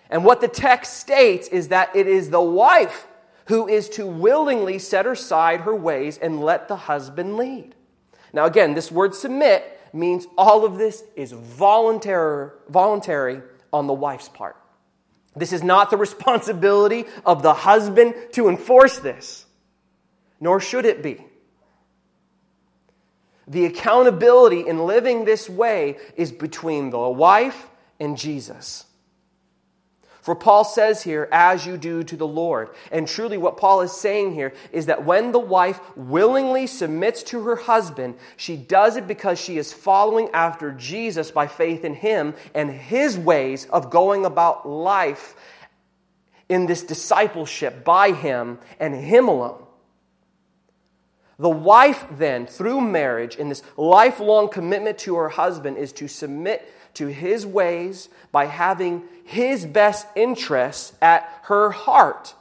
And 0.09 0.23
what 0.23 0.41
the 0.41 0.47
text 0.47 0.97
states 0.97 1.47
is 1.47 1.69
that 1.69 1.95
it 1.95 2.07
is 2.07 2.29
the 2.29 2.41
wife 2.41 3.07
who 3.47 3.67
is 3.67 3.89
to 3.89 4.05
willingly 4.05 4.79
set 4.79 5.05
aside 5.05 5.61
her 5.61 5.75
ways 5.75 6.17
and 6.17 6.41
let 6.41 6.67
the 6.67 6.75
husband 6.75 7.35
lead. 7.35 7.75
Now, 8.31 8.45
again, 8.45 8.73
this 8.73 8.91
word 8.91 9.13
submit 9.13 9.72
means 9.93 10.27
all 10.37 10.65
of 10.65 10.77
this 10.77 11.03
is 11.15 11.31
voluntary, 11.31 12.51
voluntary 12.67 13.41
on 13.71 13.87
the 13.87 13.93
wife's 13.93 14.27
part. 14.27 14.57
This 15.35 15.53
is 15.53 15.63
not 15.63 15.89
the 15.89 15.97
responsibility 16.07 17.05
of 17.25 17.43
the 17.43 17.53
husband 17.53 18.15
to 18.33 18.49
enforce 18.49 18.97
this, 18.99 19.45
nor 20.39 20.59
should 20.59 20.85
it 20.85 21.03
be. 21.03 21.23
The 23.47 23.65
accountability 23.65 24.67
in 24.67 24.85
living 24.85 25.25
this 25.25 25.49
way 25.49 25.97
is 26.15 26.31
between 26.31 26.89
the 26.89 27.09
wife 27.09 27.69
and 27.99 28.17
Jesus. 28.17 28.85
For 30.23 30.35
Paul 30.35 30.63
says 30.63 31.03
here, 31.03 31.27
as 31.31 31.65
you 31.65 31.77
do 31.77 32.01
to 32.03 32.15
the 32.15 32.25
Lord. 32.25 32.69
And 32.91 33.07
truly, 33.07 33.37
what 33.37 33.57
Paul 33.57 33.81
is 33.81 33.91
saying 33.91 34.33
here 34.33 34.53
is 34.71 34.85
that 34.85 35.03
when 35.03 35.33
the 35.33 35.39
wife 35.39 35.81
willingly 35.97 36.65
submits 36.65 37.23
to 37.23 37.43
her 37.43 37.57
husband, 37.57 38.15
she 38.37 38.55
does 38.55 38.95
it 38.95 39.05
because 39.05 39.37
she 39.37 39.57
is 39.57 39.73
following 39.73 40.29
after 40.33 40.71
Jesus 40.71 41.29
by 41.29 41.47
faith 41.47 41.83
in 41.83 41.93
him 41.93 42.33
and 42.55 42.71
his 42.71 43.17
ways 43.17 43.65
of 43.65 43.91
going 43.91 44.25
about 44.25 44.67
life. 44.67 45.35
in 46.49 46.67
this 46.67 46.83
discipleship 46.83 47.83
by 47.83 48.11
Him 48.11 48.59
and 48.79 48.93
Him 48.93 49.27
alone. 49.27 49.62
The 51.39 51.49
wife, 51.49 52.05
then, 52.11 52.45
through 52.45 52.81
marriage, 52.81 53.35
in 53.35 53.49
this 53.49 53.63
lifelong 53.75 54.49
commitment 54.49 54.99
to 54.99 55.15
her 55.15 55.29
husband, 55.29 55.77
is 55.77 55.91
to 55.93 56.07
submit 56.07 56.71
to 56.95 57.07
his 57.07 57.45
ways 57.45 58.09
by 58.31 58.45
having 58.45 59.03
his 59.25 59.65
best 59.65 60.07
interests 60.15 60.93
at 61.01 61.27
her 61.43 61.71
heart 61.71 62.35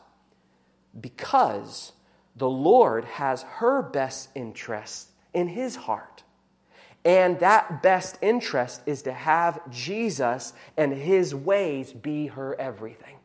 because 0.99 1.93
the 2.37 2.51
Lord 2.51 3.05
has 3.05 3.43
her 3.43 3.83
best 3.83 4.29
interests 4.35 5.11
in 5.33 5.49
his 5.49 5.77
heart. 5.77 6.23
And 7.05 7.41
that 7.41 7.83
best 7.83 8.19
interest 8.23 8.83
is 8.87 9.03
to 9.03 9.13
have 9.13 9.59
Jesus 9.71 10.53
and 10.77 10.93
his 10.93 11.35
ways 11.35 11.93
be 11.93 12.29
her 12.29 12.59
everything. 12.61 13.17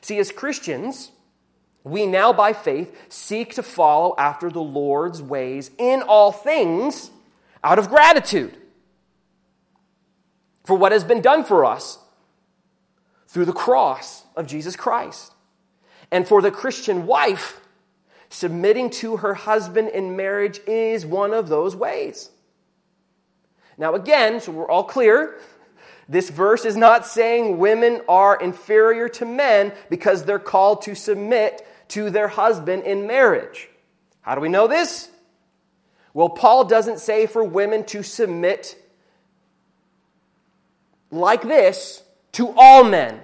See, 0.00 0.18
as 0.18 0.32
Christians, 0.32 1.12
we 1.90 2.06
now 2.06 2.32
by 2.32 2.52
faith 2.52 2.96
seek 3.08 3.54
to 3.54 3.62
follow 3.62 4.14
after 4.18 4.50
the 4.50 4.62
Lord's 4.62 5.22
ways 5.22 5.70
in 5.78 6.02
all 6.02 6.32
things 6.32 7.10
out 7.62 7.78
of 7.78 7.88
gratitude 7.88 8.56
for 10.64 10.76
what 10.76 10.92
has 10.92 11.04
been 11.04 11.20
done 11.20 11.44
for 11.44 11.64
us 11.64 11.98
through 13.26 13.44
the 13.44 13.52
cross 13.52 14.24
of 14.36 14.46
Jesus 14.46 14.76
Christ. 14.76 15.32
And 16.10 16.26
for 16.26 16.40
the 16.40 16.50
Christian 16.50 17.06
wife, 17.06 17.60
submitting 18.30 18.90
to 18.90 19.18
her 19.18 19.34
husband 19.34 19.88
in 19.88 20.16
marriage 20.16 20.60
is 20.66 21.04
one 21.04 21.32
of 21.32 21.48
those 21.48 21.76
ways. 21.76 22.30
Now, 23.76 23.94
again, 23.94 24.40
so 24.40 24.52
we're 24.52 24.70
all 24.70 24.84
clear, 24.84 25.38
this 26.08 26.30
verse 26.30 26.64
is 26.64 26.76
not 26.76 27.06
saying 27.06 27.58
women 27.58 28.00
are 28.08 28.40
inferior 28.40 29.08
to 29.10 29.26
men 29.26 29.72
because 29.90 30.24
they're 30.24 30.38
called 30.38 30.82
to 30.82 30.94
submit 30.94 31.66
to 31.88 32.10
their 32.10 32.28
husband 32.28 32.84
in 32.84 33.06
marriage. 33.06 33.68
How 34.20 34.34
do 34.34 34.40
we 34.40 34.48
know 34.48 34.66
this? 34.66 35.10
Well, 36.12 36.28
Paul 36.28 36.64
doesn't 36.64 36.98
say 36.98 37.26
for 37.26 37.44
women 37.44 37.84
to 37.86 38.02
submit 38.02 38.76
like 41.10 41.42
this 41.42 42.02
to 42.32 42.52
all 42.56 42.84
men 42.84 43.20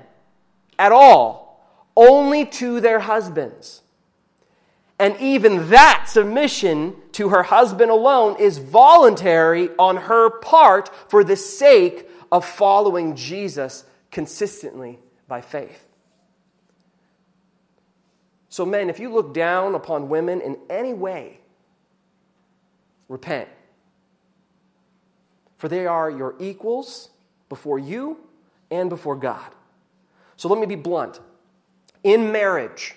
at 0.78 0.92
all, 0.92 1.64
only 1.97 2.47
to 2.47 2.80
their 2.80 3.00
husbands. 3.00 3.83
And 4.99 5.16
even 5.21 5.71
that 5.71 6.06
submission 6.09 6.97
to 7.12 7.30
her 7.30 7.42
husband 7.42 7.90
alone 7.90 8.37
is 8.38 8.59
voluntary 8.59 9.68
on 9.78 9.97
her 9.97 10.30
part 10.30 10.90
for 11.09 11.25
the 11.25 11.37
sake 11.37 12.09
of 12.30 12.44
following 12.44 13.16
Jesus 13.16 13.85
consistently 14.11 14.99
by 15.26 15.40
faith. 15.40 15.88
So, 18.54 18.64
men, 18.64 18.88
if 18.88 19.00
you 19.00 19.12
look 19.12 19.34
down 19.34 19.75
upon 19.75 20.08
women 20.08 20.40
in 20.40 20.56
any 20.70 20.94
way, 20.94 21.40
repent. 23.08 23.49
For 25.56 25.68
they 25.68 25.88
are 25.88 26.08
your 26.08 26.37
equals 26.38 27.08
before 27.49 27.80
you 27.80 28.16
and 28.70 28.88
before 28.88 29.16
God. 29.16 29.50
So 30.37 30.49
let 30.49 30.61
me 30.61 30.66
be 30.66 30.76
blunt. 30.76 31.18
In 32.04 32.30
marriage, 32.30 32.94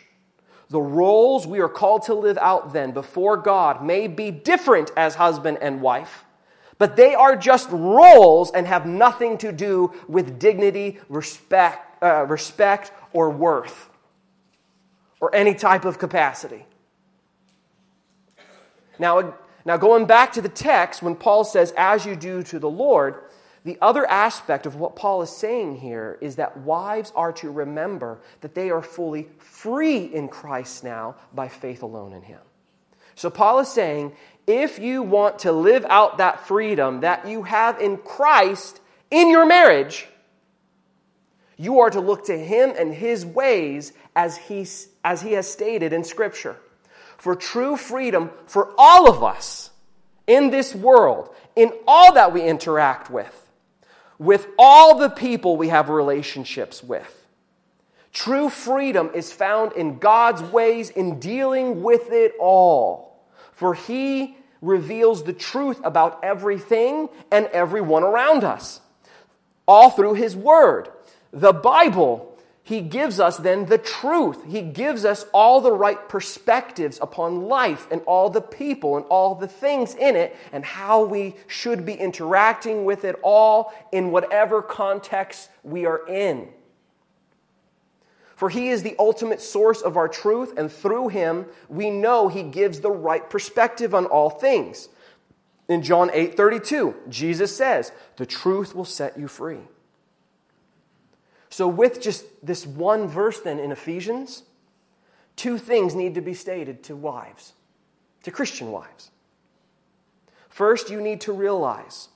the 0.69 0.79
roles 0.79 1.47
we 1.47 1.59
are 1.59 1.69
called 1.69 2.03
to 2.03 2.13
live 2.13 2.37
out 2.37 2.71
then 2.71 2.91
before 2.91 3.35
God 3.35 3.83
may 3.83 4.07
be 4.07 4.29
different 4.29 4.91
as 4.95 5.15
husband 5.15 5.57
and 5.59 5.81
wife, 5.81 6.25
but 6.77 6.95
they 6.95 7.15
are 7.15 7.35
just 7.35 7.67
roles 7.71 8.51
and 8.51 8.67
have 8.67 8.85
nothing 8.85 9.39
to 9.39 9.51
do 9.51 9.91
with 10.07 10.37
dignity, 10.37 10.99
respect, 11.09 12.03
uh, 12.03 12.27
respect 12.27 12.91
or 13.11 13.31
worth 13.31 13.89
or 15.19 15.33
any 15.33 15.53
type 15.53 15.85
of 15.85 15.99
capacity. 15.99 16.65
Now, 18.99 19.35
now, 19.67 19.75
going 19.75 20.05
back 20.05 20.31
to 20.33 20.41
the 20.41 20.47
text, 20.47 21.01
when 21.01 21.15
Paul 21.15 21.43
says, 21.43 21.73
as 21.75 22.05
you 22.05 22.15
do 22.15 22.41
to 22.43 22.57
the 22.57 22.69
Lord, 22.69 23.15
the 23.65 23.77
other 23.81 24.09
aspect 24.09 24.65
of 24.65 24.77
what 24.77 24.95
Paul 24.95 25.21
is 25.23 25.29
saying 25.29 25.79
here 25.79 26.17
is 26.21 26.37
that 26.37 26.55
wives 26.59 27.11
are 27.13 27.33
to 27.33 27.51
remember 27.51 28.21
that 28.39 28.55
they 28.55 28.69
are 28.69 28.81
fully 28.81 29.27
free 29.39 30.05
in 30.05 30.29
Christ 30.29 30.85
now 30.85 31.15
by 31.33 31.49
faith 31.49 31.83
alone 31.83 32.13
in 32.13 32.21
Him. 32.21 32.39
So, 33.15 33.29
Paul 33.29 33.59
is 33.59 33.67
saying, 33.67 34.13
if 34.47 34.79
you 34.79 35.03
want 35.03 35.39
to 35.39 35.51
live 35.51 35.85
out 35.89 36.19
that 36.19 36.47
freedom 36.47 37.01
that 37.01 37.27
you 37.27 37.43
have 37.43 37.81
in 37.81 37.97
Christ 37.97 38.79
in 39.11 39.29
your 39.29 39.45
marriage, 39.45 40.07
you 41.57 41.79
are 41.79 41.89
to 41.89 41.99
look 41.99 42.25
to 42.25 42.37
him 42.37 42.73
and 42.77 42.93
his 42.93 43.25
ways 43.25 43.93
as 44.15 44.37
he, 44.37 44.65
as 45.03 45.21
he 45.21 45.33
has 45.33 45.51
stated 45.51 45.91
in 45.91 46.03
Scripture. 46.03 46.55
For 47.17 47.35
true 47.35 47.75
freedom 47.75 48.29
for 48.45 48.73
all 48.77 49.09
of 49.09 49.23
us 49.23 49.71
in 50.27 50.51
this 50.51 50.75
world, 50.75 51.33
in 51.55 51.71
all 51.87 52.13
that 52.13 52.31
we 52.31 52.43
interact 52.43 53.09
with, 53.09 53.49
with 54.19 54.47
all 54.59 54.99
the 54.99 55.09
people 55.09 55.57
we 55.57 55.69
have 55.69 55.89
relationships 55.89 56.83
with. 56.83 57.25
True 58.13 58.49
freedom 58.49 59.09
is 59.15 59.31
found 59.31 59.73
in 59.73 59.97
God's 59.97 60.43
ways 60.43 60.91
in 60.91 61.19
dealing 61.19 61.81
with 61.81 62.11
it 62.11 62.33
all. 62.39 63.19
For 63.53 63.73
he 63.73 64.37
reveals 64.61 65.23
the 65.23 65.33
truth 65.33 65.79
about 65.83 66.23
everything 66.23 67.09
and 67.31 67.47
everyone 67.47 68.03
around 68.03 68.43
us, 68.43 68.79
all 69.67 69.89
through 69.89 70.13
his 70.15 70.35
word 70.35 70.89
the 71.31 71.53
Bible, 71.53 72.37
he 72.67 72.81
gives 72.81 73.19
us 73.19 73.37
then 73.37 73.67
the 73.67 73.77
truth. 73.77 74.43
He 74.45 74.61
gives 74.61 75.05
us 75.05 75.25
all 75.33 75.61
the 75.61 75.71
right 75.71 76.09
perspectives 76.09 76.99
upon 77.01 77.43
life 77.43 77.87
and 77.89 78.01
all 78.01 78.29
the 78.29 78.41
people 78.41 78.97
and 78.97 79.05
all 79.05 79.35
the 79.35 79.47
things 79.47 79.95
in 79.95 80.17
it 80.17 80.35
and 80.51 80.65
how 80.65 81.05
we 81.05 81.35
should 81.47 81.85
be 81.85 81.93
interacting 81.93 82.83
with 82.83 83.05
it 83.05 83.17
all 83.23 83.73
in 83.93 84.11
whatever 84.11 84.61
context 84.61 85.49
we 85.63 85.85
are 85.85 86.05
in. 86.07 86.49
For 88.35 88.49
he 88.49 88.67
is 88.67 88.83
the 88.83 88.97
ultimate 88.99 89.39
source 89.39 89.81
of 89.81 89.95
our 89.95 90.09
truth, 90.09 90.53
and 90.57 90.69
through 90.69 91.07
him 91.07 91.45
we 91.69 91.89
know 91.89 92.27
he 92.27 92.43
gives 92.43 92.81
the 92.81 92.91
right 92.91 93.27
perspective 93.29 93.95
on 93.95 94.05
all 94.07 94.29
things. 94.29 94.89
In 95.69 95.81
John 95.81 96.11
8 96.13 96.35
32, 96.35 96.95
Jesus 97.07 97.55
says, 97.55 97.93
The 98.17 98.25
truth 98.25 98.75
will 98.75 98.85
set 98.85 99.17
you 99.17 99.29
free. 99.29 99.61
So, 101.57 101.67
with 101.67 101.99
just 101.99 102.23
this 102.45 102.67
one 102.67 103.07
verse, 103.07 103.39
then 103.39 103.57
in 103.57 103.71
Ephesians, 103.71 104.43
two 105.35 105.57
things 105.57 105.95
need 105.95 106.13
to 106.13 106.21
be 106.21 106.35
stated 106.35 106.83
to 106.83 106.95
wives, 106.95 107.53
to 108.21 108.29
Christian 108.29 108.71
wives. 108.71 109.09
First, 110.49 110.91
you 110.91 111.01
need 111.01 111.19
to 111.21 111.33
realize 111.33 112.09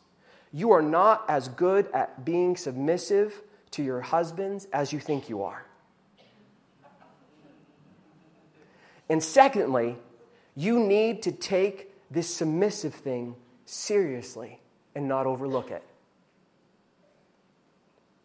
you 0.54 0.70
are 0.70 0.82
not 0.84 1.26
as 1.28 1.48
good 1.48 1.88
at 1.92 2.24
being 2.24 2.56
submissive 2.56 3.42
to 3.72 3.82
your 3.82 4.02
husbands 4.02 4.68
as 4.74 4.94
you 4.94 5.00
think 5.00 5.28
you 5.28 5.42
are. 5.42 5.66
And 9.10 9.24
secondly, 9.24 9.98
you 10.56 10.80
need 10.80 11.24
to 11.24 11.32
take 11.32 11.92
this 12.12 12.32
submissive 12.32 12.94
thing 12.94 13.36
seriously 13.66 14.60
and 14.94 15.08
not 15.08 15.26
overlook 15.26 15.72
it. 15.72 15.82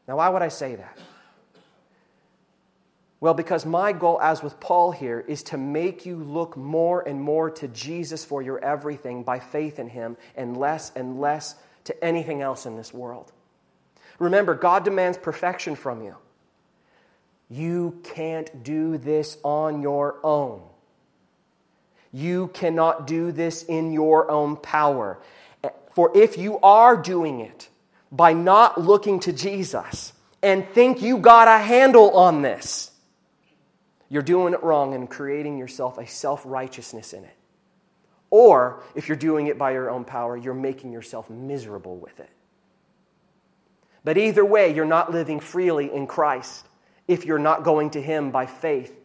Now, 0.07 0.17
why 0.17 0.29
would 0.29 0.43
I 0.43 0.49
say 0.49 0.77
that? 0.77 0.99
Well, 3.19 3.35
because 3.35 3.65
my 3.65 3.93
goal, 3.93 4.21
as 4.21 4.43
with 4.43 4.61
Paul 4.61 4.93
here, 4.93 5.25
is 5.27 5.43
to 5.45 5.57
make 5.57 6.05
you 6.05 6.17
look 6.17 6.57
more 6.57 7.07
and 7.07 7.21
more 7.21 7.51
to 7.51 7.69
Jesus 7.69 8.25
for 8.25 8.43
your 8.43 8.63
everything 8.63 9.23
by 9.23 9.41
faith 9.41 9.79
in 9.79 9.89
Him 9.89 10.17
and 10.37 10.57
less 10.57 10.93
and 10.95 11.19
less 11.19 11.55
to 11.85 12.05
anything 12.05 12.43
else 12.43 12.67
in 12.67 12.77
this 12.77 12.93
world. 12.93 13.33
Remember, 14.19 14.55
God 14.55 14.85
demands 14.85 15.19
perfection 15.19 15.77
from 15.77 16.03
you. 16.03 16.17
You 17.49 18.01
can't 18.03 18.63
do 18.63 18.99
this 18.99 19.39
on 19.43 19.83
your 19.83 20.17
own. 20.23 20.63
You 22.13 22.49
cannot 22.49 23.07
do 23.07 23.33
this 23.33 23.63
in 23.63 23.93
your 23.93 24.31
own 24.31 24.57
power. 24.57 25.19
For 25.95 26.17
if 26.17 26.37
you 26.39 26.59
are 26.61 26.97
doing 26.97 27.41
it, 27.41 27.69
by 28.11 28.33
not 28.33 28.81
looking 28.81 29.21
to 29.21 29.33
Jesus 29.33 30.13
and 30.43 30.67
think 30.69 31.03
you 31.03 31.19
got 31.19 31.49
a 31.49 31.59
handle 31.63 32.11
on 32.11 32.43
this, 32.43 32.91
you're 34.09 34.23
doing 34.23 34.55
it 34.55 34.63
wrong 34.63 34.95
and 34.95 35.11
creating 35.11 35.59
yourself 35.59 35.99
a 35.99 36.07
self 36.07 36.43
righteousness 36.45 37.13
in 37.13 37.25
it. 37.25 37.37
Or 38.31 38.83
if 38.95 39.09
you're 39.09 39.17
doing 39.17 39.47
it 39.47 39.59
by 39.59 39.73
your 39.73 39.91
own 39.91 40.05
power, 40.05 40.37
you're 40.37 40.55
making 40.55 40.93
yourself 40.93 41.31
miserable 41.31 41.97
with 41.97 42.21
it. 42.21 42.31
But 44.05 44.19
either 44.19 44.45
way, 44.45 44.75
you're 44.75 44.85
not 44.85 45.11
living 45.11 45.41
freely 45.41 45.93
in 45.93 46.07
Christ 46.07 46.67
if 47.09 47.25
you're 47.25 47.39
not 47.39 47.65
going 47.65 47.91
to 47.91 48.03
Him 48.03 48.31
by 48.31 48.47
faith 48.47 48.97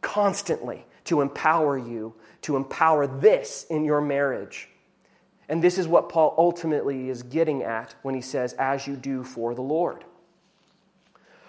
constantly 0.00 0.84
to 1.04 1.20
empower 1.20 1.78
you, 1.78 2.14
to 2.42 2.56
empower 2.56 3.06
this 3.06 3.64
in 3.70 3.84
your 3.84 4.00
marriage. 4.00 4.68
And 5.48 5.62
this 5.62 5.78
is 5.78 5.88
what 5.88 6.08
Paul 6.08 6.34
ultimately 6.38 7.08
is 7.08 7.22
getting 7.22 7.62
at 7.62 7.94
when 8.02 8.14
he 8.14 8.20
says, 8.20 8.52
as 8.54 8.86
you 8.86 8.96
do 8.96 9.24
for 9.24 9.54
the 9.54 9.62
Lord. 9.62 10.04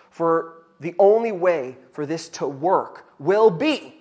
For 0.10 0.63
the 0.79 0.95
only 0.99 1.32
way 1.32 1.77
for 1.91 2.06
this 2.06 2.29
to 2.29 2.47
work 2.47 3.06
will 3.19 3.49
be 3.49 3.95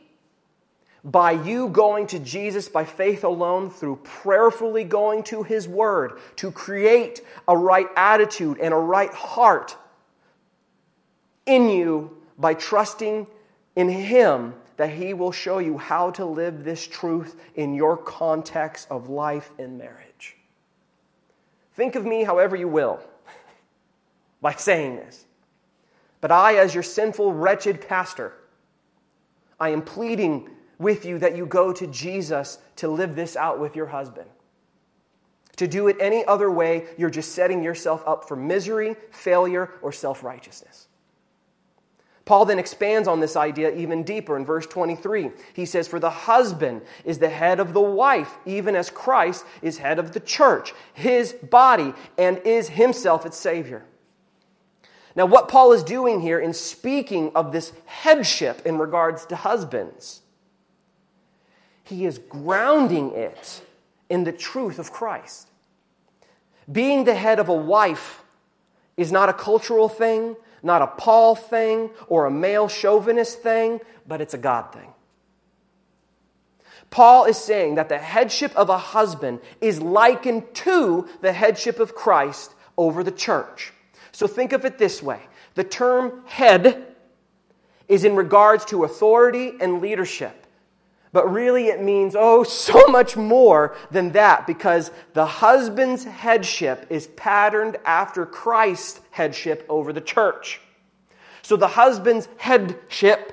by 1.05 1.33
you 1.33 1.68
going 1.68 2.07
to 2.09 2.18
Jesus 2.18 2.68
by 2.68 2.85
faith 2.85 3.24
alone, 3.24 3.70
through 3.70 3.96
prayerfully 4.05 4.85
going 4.85 5.24
to 5.24 5.42
His 5.42 5.66
Word 5.66 6.18
to 6.37 6.52
create 6.52 7.22
a 7.48 7.57
right 7.57 7.88
attitude 7.96 8.59
and 8.61 8.72
a 8.72 8.76
right 8.76 9.12
heart 9.12 9.76
in 11.44 11.68
you 11.68 12.16
by 12.38 12.55
trusting 12.55 13.26
in 13.74 13.88
Him 13.88 14.55
that 14.77 14.91
He 14.91 15.15
will 15.15 15.33
show 15.33 15.59
you 15.59 15.79
how 15.79 16.11
to 16.13 16.25
live 16.25 16.65
this 16.65 16.87
truth 16.87 17.41
in 17.55 17.75
your 17.75 17.97
context 17.97 18.87
of 18.91 19.09
life 19.09 19.51
and 19.59 19.79
marriage. 19.79 20.37
Think 21.75 21.95
of 21.95 22.05
me 22.05 22.25
however 22.25 22.57
you 22.57 22.69
will 22.69 23.01
by 24.41 24.55
saying 24.55 24.97
this. 24.97 25.25
But 26.21 26.31
I, 26.31 26.57
as 26.57 26.75
your 26.75 26.83
sinful, 26.83 27.33
wretched 27.33 27.87
pastor, 27.87 28.33
I 29.59 29.71
am 29.71 29.83
pleading 29.83 30.49
with 30.79 31.05
you 31.05 31.19
that 31.19 31.37
you 31.37 31.47
go 31.47 31.73
to 31.73 31.87
Jesus 31.87 32.59
to 32.77 32.89
live 32.89 33.15
this 33.15 33.37
out 33.37 33.61
with 33.61 33.77
your 33.77 33.87
husband. 33.87 34.29
To 35.57 35.67
do 35.67 35.89
it 35.89 35.97
any 36.01 36.25
other 36.25 36.51
way, 36.51 36.87
you're 36.97 37.11
just 37.11 37.33
setting 37.33 37.63
yourself 37.63 38.03
up 38.07 38.27
for 38.27 38.37
misery, 38.37 38.97
failure, 39.11 39.71
or 39.83 39.93
self 39.93 40.25
righteousness. 40.25 40.89
Paul 42.25 42.45
then 42.45 42.59
expands 42.59 43.09
on 43.09 43.21
this 43.21 43.37
idea 43.37 43.75
even 43.75 44.05
deeper 44.05 44.37
in 44.37 44.45
verse 44.45 44.67
23. 44.67 45.31
He 45.55 45.67
says, 45.67 45.89
For 45.89 45.99
the 45.99 46.11
husband 46.11 46.83
is 47.05 47.19
the 47.19 47.29
head 47.29 47.59
of 47.59 47.73
the 47.73 47.81
wife, 47.81 48.37
even 48.47 48.77
as 48.77 48.91
Christ 48.91 49.45
is 49.61 49.79
head 49.79 49.99
of 49.99 50.13
the 50.13 50.21
church, 50.21 50.73
his 50.95 51.33
body, 51.33 51.93
and 52.17 52.39
is 52.45 52.69
himself 52.71 53.27
its 53.27 53.37
Savior. 53.37 53.85
Now, 55.17 55.27
what 55.27 55.49
Paul 55.49 55.73
is 55.73 55.83
doing 55.83 56.21
here 56.21 56.39
in 56.39 56.55
speaking 56.55 57.33
of 57.35 57.53
this 57.53 57.73
headship 57.87 58.65
in 58.65 58.79
regards 58.79 59.27
to 59.27 59.37
husbands, 59.37 60.23
he 61.83 62.07
is 62.07 62.19
grounding 62.19 63.13
it 63.13 63.63
in 64.09 64.25
the 64.25 64.33
truth 64.33 64.79
of 64.79 64.93
Christ. 64.93 65.49
Being 66.71 67.05
the 67.05 67.15
head 67.15 67.41
of 67.41 67.49
a 67.49 67.55
wife 67.55 68.23
is 68.97 69.11
not 69.11 69.29
a 69.29 69.33
cultural 69.33 69.89
thing, 69.89 70.37
not 70.62 70.83
a 70.83 70.87
Paul 70.87 71.35
thing 71.35 71.90
or 72.07 72.27
a 72.27 72.31
male 72.31 72.68
chauvinist 72.68 73.42
thing, 73.42 73.81
but 74.07 74.20
it's 74.20 74.35
a 74.35 74.38
God 74.38 74.72
thing. 74.72 74.92
Paul 76.90 77.25
is 77.25 77.38
saying 77.38 77.77
that 77.77 77.88
the 77.88 77.98
headship 77.98 78.55
of 78.55 78.68
a 78.68 78.77
husband 78.77 79.40
is 79.61 79.81
likened 79.81 80.55
to 80.57 81.09
the 81.22 81.33
headship 81.33 81.81
of 81.81 81.94
Christ 81.94 82.55
over 82.77 83.03
the 83.03 83.11
church. 83.11 83.72
So 84.12 84.27
think 84.27 84.53
of 84.53 84.64
it 84.64 84.79
this 84.79 85.03
way 85.03 85.20
the 85.55 85.64
term 85.64 86.22
head 86.27 86.94
is 87.88 88.05
in 88.05 88.14
regards 88.14 88.64
to 88.66 88.85
authority 88.85 89.53
and 89.61 89.81
leadership. 89.81 90.41
But 91.12 91.31
really, 91.31 91.66
it 91.66 91.83
means, 91.83 92.16
oh, 92.18 92.42
so 92.42 92.87
much 92.88 93.16
more 93.16 93.77
than 93.90 94.12
that 94.12 94.46
because 94.46 94.90
the 95.12 95.27
husband's 95.27 96.05
headship 96.05 96.87
is 96.90 97.07
patterned 97.09 97.77
after 97.85 98.25
Christ's 98.25 99.01
headship 99.11 99.66
over 99.68 99.92
the 99.92 100.01
church. 100.01 100.61
So 101.42 101.57
the 101.57 101.68
husband's 101.68 102.29
headship 102.38 103.33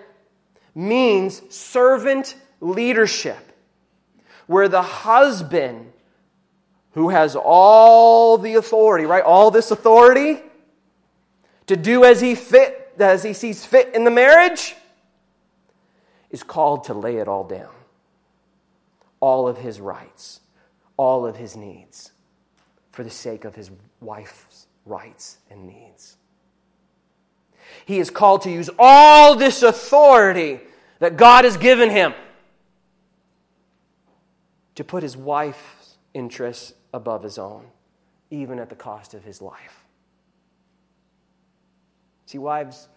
means 0.75 1.41
servant 1.55 2.35
leadership, 2.59 3.37
where 4.47 4.67
the 4.67 4.81
husband, 4.81 5.93
who 6.93 7.09
has 7.09 7.35
all 7.35 8.37
the 8.37 8.55
authority, 8.55 9.05
right, 9.05 9.23
all 9.23 9.51
this 9.51 9.71
authority 9.71 10.41
to 11.67 11.77
do 11.77 12.03
as 12.03 12.19
he 12.19 12.35
fit, 12.35 12.93
as 12.99 13.23
he 13.23 13.31
sees 13.31 13.65
fit 13.65 13.93
in 13.93 14.03
the 14.03 14.11
marriage, 14.11 14.75
is 16.29 16.43
called 16.43 16.83
to 16.85 16.93
lay 16.93 17.17
it 17.17 17.27
all 17.27 17.43
down. 17.43 17.73
All 19.19 19.47
of 19.47 19.57
his 19.57 19.79
rights, 19.79 20.41
all 20.97 21.25
of 21.25 21.35
his 21.35 21.55
needs, 21.55 22.11
for 22.91 23.03
the 23.03 23.09
sake 23.09 23.45
of 23.45 23.55
his 23.55 23.71
wife's 23.99 24.67
rights 24.85 25.37
and 25.49 25.67
needs. 25.67 26.17
He 27.85 27.99
is 27.99 28.09
called 28.09 28.41
to 28.43 28.51
use 28.51 28.69
all 28.79 29.35
this 29.35 29.63
authority 29.63 30.61
that 30.99 31.17
God 31.17 31.45
has 31.45 31.57
given 31.57 31.89
him 31.89 32.13
to 34.75 34.83
put 34.83 35.03
his 35.03 35.17
wife's 35.17 35.97
interests 36.13 36.73
above 36.93 37.23
his 37.23 37.37
own, 37.37 37.65
even 38.31 38.59
at 38.59 38.69
the 38.69 38.75
cost 38.75 39.13
of 39.13 39.23
his 39.23 39.41
life. 39.41 39.85
See, 42.25 42.37
wives, 42.37 42.87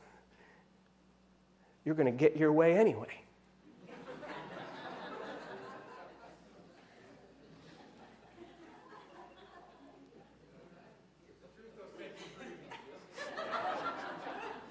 you're 1.85 1.95
going 1.95 2.07
to 2.07 2.12
get 2.12 2.37
your 2.37 2.53
way 2.53 2.77
anyway. 2.77 3.22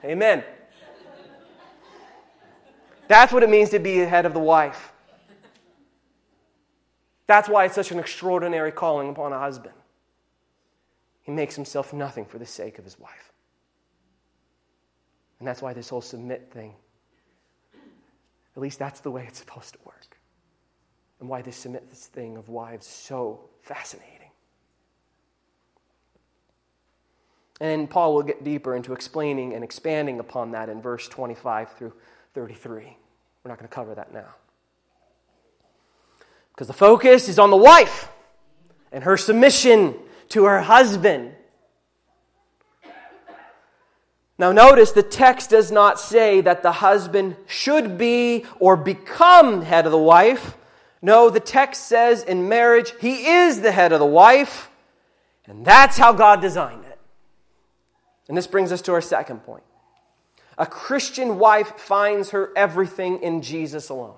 Amen. 0.03 0.43
That's 3.07 3.33
what 3.33 3.43
it 3.43 3.49
means 3.49 3.69
to 3.71 3.79
be 3.79 3.99
the 3.99 4.07
head 4.07 4.25
of 4.25 4.33
the 4.33 4.39
wife. 4.39 4.93
That's 7.27 7.47
why 7.47 7.65
it's 7.65 7.75
such 7.75 7.91
an 7.91 7.99
extraordinary 7.99 8.71
calling 8.71 9.09
upon 9.09 9.33
a 9.33 9.39
husband. 9.39 9.75
He 11.23 11.31
makes 11.31 11.55
himself 11.55 11.93
nothing 11.93 12.25
for 12.25 12.39
the 12.39 12.45
sake 12.45 12.79
of 12.79 12.85
his 12.85 12.99
wife. 12.99 13.31
And 15.39 15.47
that's 15.47 15.61
why 15.61 15.73
this 15.73 15.89
whole 15.89 16.01
submit 16.01 16.51
thing, 16.51 16.73
at 18.55 18.61
least 18.61 18.79
that's 18.79 18.99
the 18.99 19.11
way 19.11 19.25
it's 19.27 19.39
supposed 19.39 19.73
to 19.73 19.79
work. 19.85 20.17
And 21.19 21.29
why 21.29 21.41
this 21.41 21.55
submit 21.55 21.89
this 21.89 22.07
thing 22.07 22.37
of 22.37 22.49
wives 22.49 22.87
so 22.87 23.49
fascinating. 23.61 24.20
And 27.61 27.87
Paul 27.87 28.15
will 28.15 28.23
get 28.23 28.43
deeper 28.43 28.75
into 28.75 28.91
explaining 28.91 29.53
and 29.53 29.63
expanding 29.63 30.19
upon 30.19 30.51
that 30.51 30.67
in 30.67 30.81
verse 30.81 31.07
25 31.07 31.73
through 31.73 31.93
33. 32.33 32.97
We're 33.43 33.49
not 33.49 33.59
going 33.59 33.69
to 33.69 33.73
cover 33.73 33.93
that 33.93 34.11
now. 34.11 34.33
Because 36.53 36.65
the 36.65 36.73
focus 36.73 37.29
is 37.29 37.37
on 37.37 37.51
the 37.51 37.57
wife 37.57 38.09
and 38.91 39.03
her 39.03 39.15
submission 39.15 39.93
to 40.29 40.45
her 40.45 40.59
husband. 40.59 41.33
Now, 44.39 44.51
notice 44.51 44.91
the 44.91 45.03
text 45.03 45.51
does 45.51 45.71
not 45.71 45.99
say 45.99 46.41
that 46.41 46.63
the 46.63 46.71
husband 46.71 47.35
should 47.45 47.95
be 47.95 48.43
or 48.59 48.75
become 48.75 49.61
head 49.61 49.85
of 49.85 49.91
the 49.91 49.99
wife. 49.99 50.57
No, 50.99 51.29
the 51.29 51.39
text 51.39 51.85
says 51.85 52.23
in 52.23 52.49
marriage, 52.49 52.91
he 52.99 53.27
is 53.27 53.61
the 53.61 53.71
head 53.71 53.91
of 53.91 53.99
the 53.99 54.05
wife, 54.07 54.71
and 55.45 55.63
that's 55.63 55.95
how 55.95 56.11
God 56.11 56.41
designed 56.41 56.85
it. 56.85 56.90
And 58.31 58.37
this 58.37 58.47
brings 58.47 58.71
us 58.71 58.81
to 58.83 58.93
our 58.93 59.01
second 59.01 59.39
point. 59.39 59.63
A 60.57 60.65
Christian 60.65 61.37
wife 61.37 61.77
finds 61.77 62.29
her 62.29 62.53
everything 62.55 63.21
in 63.21 63.41
Jesus 63.41 63.89
alone. 63.89 64.15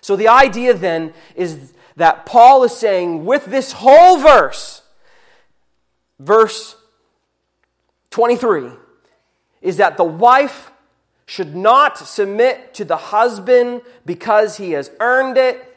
So 0.00 0.14
the 0.14 0.28
idea 0.28 0.72
then 0.72 1.12
is 1.34 1.74
that 1.96 2.26
Paul 2.26 2.62
is 2.62 2.76
saying 2.76 3.24
with 3.24 3.46
this 3.46 3.72
whole 3.72 4.18
verse, 4.18 4.82
verse 6.20 6.76
23, 8.10 8.70
is 9.60 9.78
that 9.78 9.96
the 9.96 10.04
wife 10.04 10.70
should 11.26 11.56
not 11.56 11.98
submit 11.98 12.72
to 12.74 12.84
the 12.84 12.96
husband 12.96 13.82
because 14.06 14.58
he 14.58 14.70
has 14.70 14.92
earned 15.00 15.36
it 15.36 15.76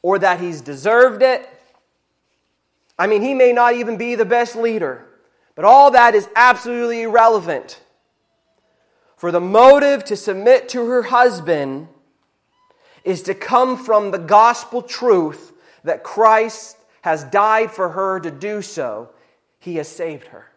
or 0.00 0.16
that 0.20 0.38
he's 0.38 0.60
deserved 0.60 1.22
it 1.22 1.57
I 2.98 3.06
mean, 3.06 3.22
he 3.22 3.34
may 3.34 3.52
not 3.52 3.74
even 3.74 3.96
be 3.96 4.14
the 4.14 4.24
best 4.24 4.56
leader, 4.56 5.06
but 5.54 5.64
all 5.64 5.92
that 5.92 6.14
is 6.14 6.28
absolutely 6.34 7.02
irrelevant. 7.02 7.80
For 9.16 9.30
the 9.30 9.40
motive 9.40 10.04
to 10.04 10.16
submit 10.16 10.68
to 10.70 10.86
her 10.86 11.02
husband 11.02 11.88
is 13.04 13.22
to 13.22 13.34
come 13.34 13.76
from 13.76 14.10
the 14.10 14.18
gospel 14.18 14.82
truth 14.82 15.52
that 15.84 16.02
Christ 16.02 16.76
has 17.02 17.24
died 17.24 17.70
for 17.70 17.90
her 17.90 18.20
to 18.20 18.30
do 18.30 18.62
so. 18.62 19.10
He 19.58 19.76
has 19.76 19.88
saved 19.88 20.28
her. 20.28 20.50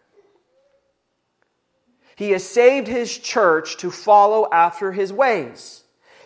He 2.15 2.32
has 2.32 2.43
saved 2.43 2.88
his 2.88 3.17
church 3.17 3.77
to 3.77 3.89
follow 3.89 4.47
after 4.51 4.91
his 4.91 5.12
ways. 5.12 5.81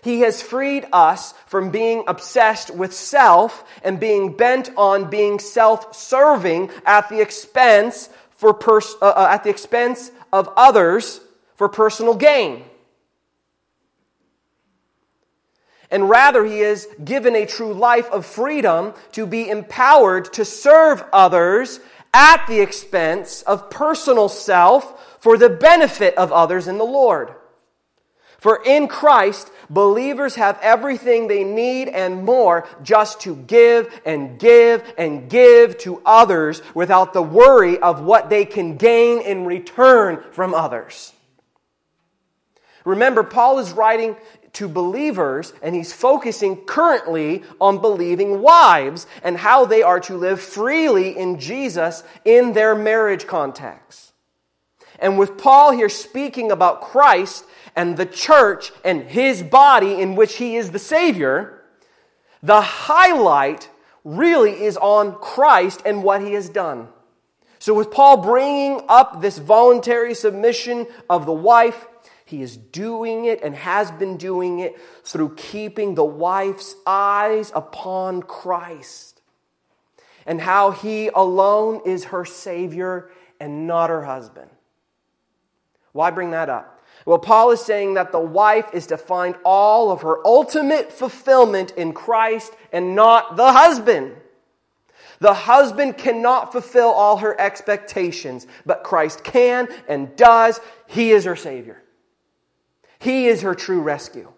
He 0.05 0.19
has 0.19 0.39
freed 0.39 0.85
us 0.93 1.33
from 1.47 1.71
being 1.71 2.03
obsessed 2.05 2.69
with 2.69 2.93
self 2.93 3.65
and 3.83 3.99
being 3.99 4.37
bent 4.37 4.69
on 4.77 5.09
being 5.09 5.39
self-serving 5.39 6.69
at 6.85 7.09
the 7.09 7.21
expense 7.21 8.09
for 8.29 8.53
pers- 8.53 8.93
uh, 9.01 9.05
uh, 9.05 9.27
at 9.31 9.43
the 9.43 9.49
expense 9.49 10.11
of 10.31 10.47
others 10.55 11.21
for 11.55 11.67
personal 11.67 12.13
gain. 12.13 12.65
And 15.89 16.07
rather, 16.07 16.45
he 16.45 16.59
has 16.59 16.87
given 17.03 17.35
a 17.35 17.47
true 17.47 17.73
life 17.73 18.07
of 18.11 18.27
freedom 18.27 18.93
to 19.13 19.25
be 19.25 19.49
empowered 19.49 20.31
to 20.33 20.45
serve 20.45 21.03
others 21.13 21.79
at 22.13 22.45
the 22.45 22.59
expense 22.59 23.41
of 23.41 23.71
personal 23.71 24.29
self 24.29 25.17
for 25.19 25.35
the 25.35 25.49
benefit 25.49 26.13
of 26.15 26.31
others 26.31 26.67
in 26.67 26.77
the 26.77 26.85
Lord. 26.85 27.33
For 28.45 28.61
in 28.63 28.87
Christ, 28.87 29.49
believers 29.69 30.35
have 30.35 30.59
everything 30.61 31.27
they 31.27 31.43
need 31.43 31.87
and 31.87 32.23
more 32.23 32.67
just 32.83 33.21
to 33.21 33.35
give 33.35 34.01
and 34.05 34.39
give 34.39 34.93
and 34.97 35.29
give 35.29 35.77
to 35.79 36.01
others 36.05 36.61
without 36.73 37.13
the 37.13 37.21
worry 37.21 37.77
of 37.79 38.01
what 38.01 38.29
they 38.29 38.45
can 38.45 38.77
gain 38.77 39.21
in 39.21 39.45
return 39.45 40.23
from 40.31 40.53
others. 40.53 41.13
Remember, 42.85 43.23
Paul 43.23 43.59
is 43.59 43.71
writing 43.71 44.15
to 44.53 44.67
believers 44.67 45.53
and 45.61 45.75
he's 45.75 45.91
focusing 45.91 46.55
currently 46.65 47.43
on 47.59 47.81
believing 47.81 48.41
wives 48.41 49.05
and 49.23 49.37
how 49.37 49.65
they 49.65 49.83
are 49.83 49.99
to 50.01 50.15
live 50.15 50.39
freely 50.39 51.17
in 51.17 51.39
Jesus 51.39 52.03
in 52.23 52.53
their 52.53 52.73
marriage 52.73 53.27
context. 53.27 54.13
And 54.99 55.17
with 55.17 55.37
Paul 55.37 55.71
here 55.71 55.89
speaking 55.89 56.51
about 56.51 56.81
Christ 56.81 57.45
and 57.75 57.97
the 57.97 58.05
church 58.05 58.71
and 58.83 59.03
his 59.03 59.43
body 59.43 60.01
in 60.01 60.15
which 60.15 60.37
he 60.37 60.55
is 60.55 60.71
the 60.71 60.79
Savior, 60.79 61.63
the 62.41 62.61
highlight 62.61 63.69
really 64.03 64.63
is 64.63 64.77
on 64.77 65.15
Christ 65.15 65.81
and 65.85 66.03
what 66.03 66.21
he 66.21 66.33
has 66.33 66.49
done. 66.49 66.89
So, 67.59 67.73
with 67.73 67.89
Paul 67.89 68.17
bringing 68.17 68.81
up 68.87 69.21
this 69.21 69.39
voluntary 69.39 70.13
submission 70.13 70.87
of 71.09 71.25
the 71.25 71.33
wife, 71.33 71.87
he 72.25 72.41
is 72.41 72.57
doing 72.57 73.25
it 73.25 73.41
and 73.43 73.55
has 73.55 73.91
been 73.91 74.17
doing 74.17 74.59
it 74.59 74.75
through 75.03 75.35
keeping 75.35 75.95
the 75.95 76.05
wife's 76.05 76.75
eyes 76.85 77.51
upon 77.55 78.23
Christ 78.23 79.21
and 80.25 80.41
how 80.41 80.71
he 80.71 81.09
alone 81.09 81.81
is 81.85 82.05
her 82.05 82.25
Savior 82.25 83.09
and 83.39 83.67
not 83.67 83.89
her 83.89 84.03
husband. 84.03 84.49
Why 85.95 86.11
bring 86.11 86.31
that 86.31 86.49
up? 86.49 86.83
Well, 87.05 87.19
Paul 87.19 87.51
is 87.51 87.61
saying 87.61 87.93
that 87.93 88.11
the 88.11 88.19
wife 88.19 88.67
is 88.73 88.87
to 88.87 88.97
find 88.97 89.33
all 89.45 89.91
of 89.91 90.01
her 90.01 90.17
ultimate 90.27 90.91
fulfillment 90.91 91.71
in 91.77 91.93
Christ 91.93 92.51
and 92.73 92.97
not 92.97 93.37
the 93.37 93.53
husband. 93.53 94.13
The 95.19 95.33
husband 95.33 95.97
cannot 95.97 96.51
fulfill 96.51 96.89
all 96.89 97.15
her 97.17 97.39
expectations, 97.39 98.45
but 98.65 98.83
Christ 98.83 99.23
can 99.23 99.69
and 99.87 100.13
does. 100.17 100.59
He 100.85 101.11
is 101.11 101.23
her 101.23 101.37
Savior. 101.37 101.81
He 102.99 103.27
is 103.27 103.43
her 103.43 103.55
true 103.55 103.81
rescue. 103.81 104.33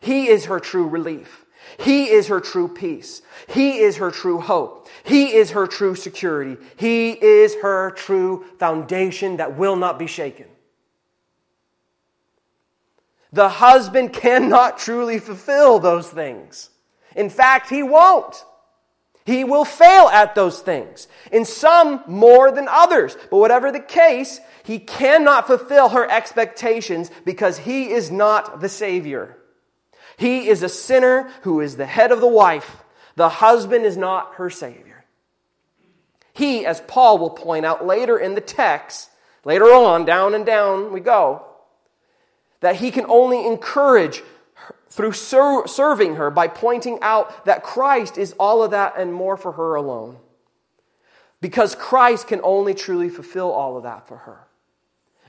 He 0.00 0.28
is 0.28 0.44
her 0.44 0.60
true 0.60 0.86
relief. 0.86 1.46
He 1.80 2.10
is 2.10 2.28
her 2.28 2.38
true 2.38 2.68
peace. 2.68 3.22
He 3.48 3.78
is 3.78 3.96
her 3.96 4.12
true 4.12 4.38
hope. 4.38 4.86
He 5.02 5.34
is 5.34 5.50
her 5.50 5.66
true 5.66 5.96
security. 5.96 6.58
He 6.76 7.10
is 7.10 7.56
her 7.56 7.90
true 7.90 8.44
foundation 8.60 9.38
that 9.38 9.56
will 9.56 9.74
not 9.74 9.98
be 9.98 10.06
shaken. 10.06 10.46
The 13.32 13.48
husband 13.48 14.12
cannot 14.12 14.78
truly 14.78 15.18
fulfill 15.18 15.78
those 15.78 16.08
things. 16.08 16.70
In 17.16 17.30
fact, 17.30 17.70
he 17.70 17.82
won't. 17.82 18.44
He 19.24 19.44
will 19.44 19.64
fail 19.64 20.08
at 20.08 20.34
those 20.34 20.60
things. 20.60 21.06
In 21.30 21.44
some 21.44 22.02
more 22.06 22.50
than 22.50 22.66
others. 22.68 23.16
But 23.30 23.38
whatever 23.38 23.70
the 23.70 23.80
case, 23.80 24.40
he 24.64 24.78
cannot 24.78 25.46
fulfill 25.46 25.90
her 25.90 26.10
expectations 26.10 27.10
because 27.24 27.58
he 27.58 27.90
is 27.90 28.10
not 28.10 28.60
the 28.60 28.68
Savior. 28.68 29.38
He 30.16 30.48
is 30.48 30.62
a 30.62 30.68
sinner 30.68 31.30
who 31.42 31.60
is 31.60 31.76
the 31.76 31.86
head 31.86 32.12
of 32.12 32.20
the 32.20 32.28
wife. 32.28 32.84
The 33.16 33.28
husband 33.28 33.84
is 33.84 33.96
not 33.96 34.34
her 34.34 34.50
Savior. 34.50 35.04
He, 36.34 36.66
as 36.66 36.80
Paul 36.82 37.18
will 37.18 37.30
point 37.30 37.64
out 37.64 37.86
later 37.86 38.18
in 38.18 38.34
the 38.34 38.40
text, 38.40 39.10
later 39.44 39.66
on, 39.66 40.04
down 40.04 40.34
and 40.34 40.44
down 40.44 40.92
we 40.92 41.00
go, 41.00 41.46
that 42.62 42.76
he 42.76 42.90
can 42.90 43.04
only 43.08 43.46
encourage 43.46 44.22
through 44.88 45.12
ser- 45.12 45.66
serving 45.66 46.16
her 46.16 46.30
by 46.30 46.48
pointing 46.48 46.98
out 47.02 47.44
that 47.44 47.62
Christ 47.62 48.16
is 48.16 48.34
all 48.38 48.62
of 48.62 48.70
that 48.70 48.94
and 48.96 49.12
more 49.12 49.36
for 49.36 49.52
her 49.52 49.74
alone. 49.74 50.16
Because 51.40 51.74
Christ 51.74 52.28
can 52.28 52.40
only 52.42 52.72
truly 52.72 53.08
fulfill 53.08 53.50
all 53.50 53.76
of 53.76 53.82
that 53.82 54.06
for 54.06 54.18
her. 54.18 54.46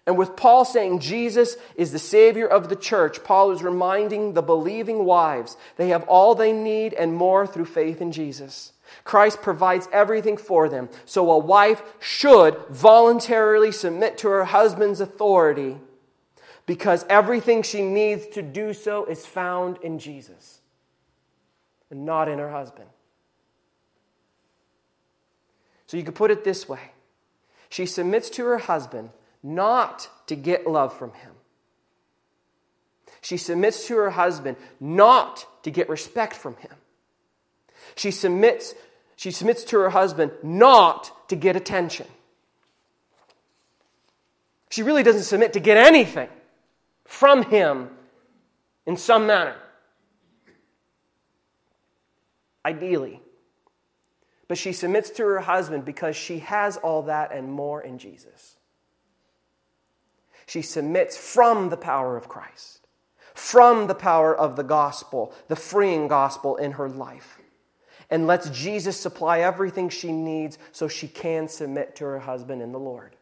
And 0.06 0.18
with 0.18 0.36
Paul 0.36 0.66
saying 0.66 1.00
Jesus 1.00 1.56
is 1.76 1.92
the 1.92 2.00
Savior 2.00 2.46
of 2.46 2.68
the 2.68 2.76
church, 2.76 3.24
Paul 3.24 3.52
is 3.52 3.64
reminding 3.64 4.34
the 4.34 4.42
believing 4.42 5.06
wives 5.06 5.56
they 5.78 5.90
have 5.90 6.04
all 6.04 6.36
they 6.36 6.52
need 6.52 6.94
and 6.94 7.16
more 7.16 7.48
through 7.48 7.66
faith 7.66 8.02
in 8.02 8.12
Jesus. 8.12 8.74
Christ 9.06 9.42
provides 9.42 9.88
everything 9.92 10.38
for 10.38 10.68
them. 10.68 10.90
So 11.06 11.32
a 11.32 11.38
wife 11.38 11.82
should 12.00 12.58
voluntarily 12.70 13.72
submit 13.72 14.18
to 14.20 14.28
her 14.28 14.44
husband's 14.44 15.00
authority 15.00 15.78
because 16.66 17.06
everything 17.10 17.62
she 17.64 17.82
needs 17.82 18.26
to 18.28 18.42
do 18.42 18.74
so 18.74 19.06
is 19.06 19.26
found 19.26 19.78
in 19.82 20.00
Jesus 20.00 20.60
and 21.92 22.06
not 22.06 22.30
in 22.30 22.40
her 22.40 22.50
husband. 22.50 22.88
So 25.88 25.98
you 25.98 26.04
could 26.04 26.16
put 26.16 26.32
it 26.32 26.44
this 26.44 26.68
way 26.68 26.92
she 27.70 27.86
submits 27.86 28.30
to 28.32 28.46
her 28.46 28.60
husband 28.60 29.10
not 29.42 30.10
to 30.28 30.36
get 30.36 30.68
love 30.68 30.98
from 30.98 31.12
him. 31.14 31.32
She 33.22 33.38
submits 33.38 33.88
to 33.88 33.96
her 33.98 34.12
husband 34.12 34.58
not 34.80 35.46
to 35.64 35.72
get 35.72 35.90
respect 35.90 36.36
from 36.36 36.56
him. 36.58 36.72
She 37.96 38.12
submits, 38.12 38.74
she 39.16 39.32
submits 39.32 39.64
to 39.66 39.80
her 39.80 39.90
husband 39.90 40.32
not 40.44 41.30
to 41.30 41.36
get 41.36 41.56
attention. 41.56 42.08
She 44.70 44.84
really 44.84 45.04
doesn't 45.04 45.24
submit 45.24 45.54
to 45.54 45.60
get 45.60 45.78
anything 45.78 46.30
from 47.14 47.44
him 47.44 47.90
in 48.88 48.98
some 48.98 49.28
manner. 49.28 49.56
Ideally. 52.66 53.22
But 54.48 54.58
she 54.58 54.74
submits 54.74 55.12
to 55.12 55.24
her 55.24 55.40
husband 55.40 55.86
because 55.86 56.16
she 56.16 56.40
has 56.40 56.78
all 56.78 57.04
that 57.04 57.32
and 57.32 57.52
more 57.52 57.82
in 57.82 58.00
Jesus. 58.00 58.58
She 60.48 60.64
submits 60.64 61.16
from 61.16 61.70
the 61.70 61.78
power 61.78 62.18
of 62.18 62.28
Christ, 62.28 62.88
from 63.36 63.86
the 63.86 63.96
power 63.96 64.36
of 64.36 64.56
the 64.56 64.64
gospel, 64.64 65.34
the 65.48 65.56
freeing 65.56 66.08
gospel 66.08 66.58
in 66.58 66.74
her 66.74 66.90
life, 66.90 67.40
and 68.10 68.28
lets 68.28 68.50
Jesus 68.50 69.00
supply 69.00 69.40
everything 69.40 69.88
she 69.88 70.12
needs 70.12 70.58
so 70.72 70.88
she 70.88 71.08
can 71.08 71.48
submit 71.48 71.96
to 71.98 72.06
her 72.06 72.20
husband 72.20 72.62
in 72.62 72.72
the 72.72 72.80
Lord. 72.80 73.16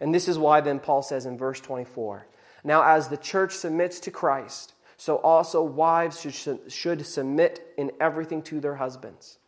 And 0.00 0.12
this 0.12 0.28
is 0.28 0.38
why 0.38 0.60
then 0.60 0.80
Paul 0.80 1.02
says 1.02 1.24
in 1.24 1.38
verse 1.38 1.60
24 1.60 2.26
Now, 2.64 2.82
as 2.82 3.08
the 3.08 3.16
church 3.16 3.52
submits 3.52 4.00
to 4.00 4.10
Christ, 4.10 4.72
so 4.96 5.16
also 5.16 5.62
wives 5.62 6.20
should, 6.20 6.72
should 6.72 7.06
submit 7.06 7.74
in 7.76 7.92
everything 8.00 8.42
to 8.42 8.58
their 8.58 8.76
husbands. 8.76 9.38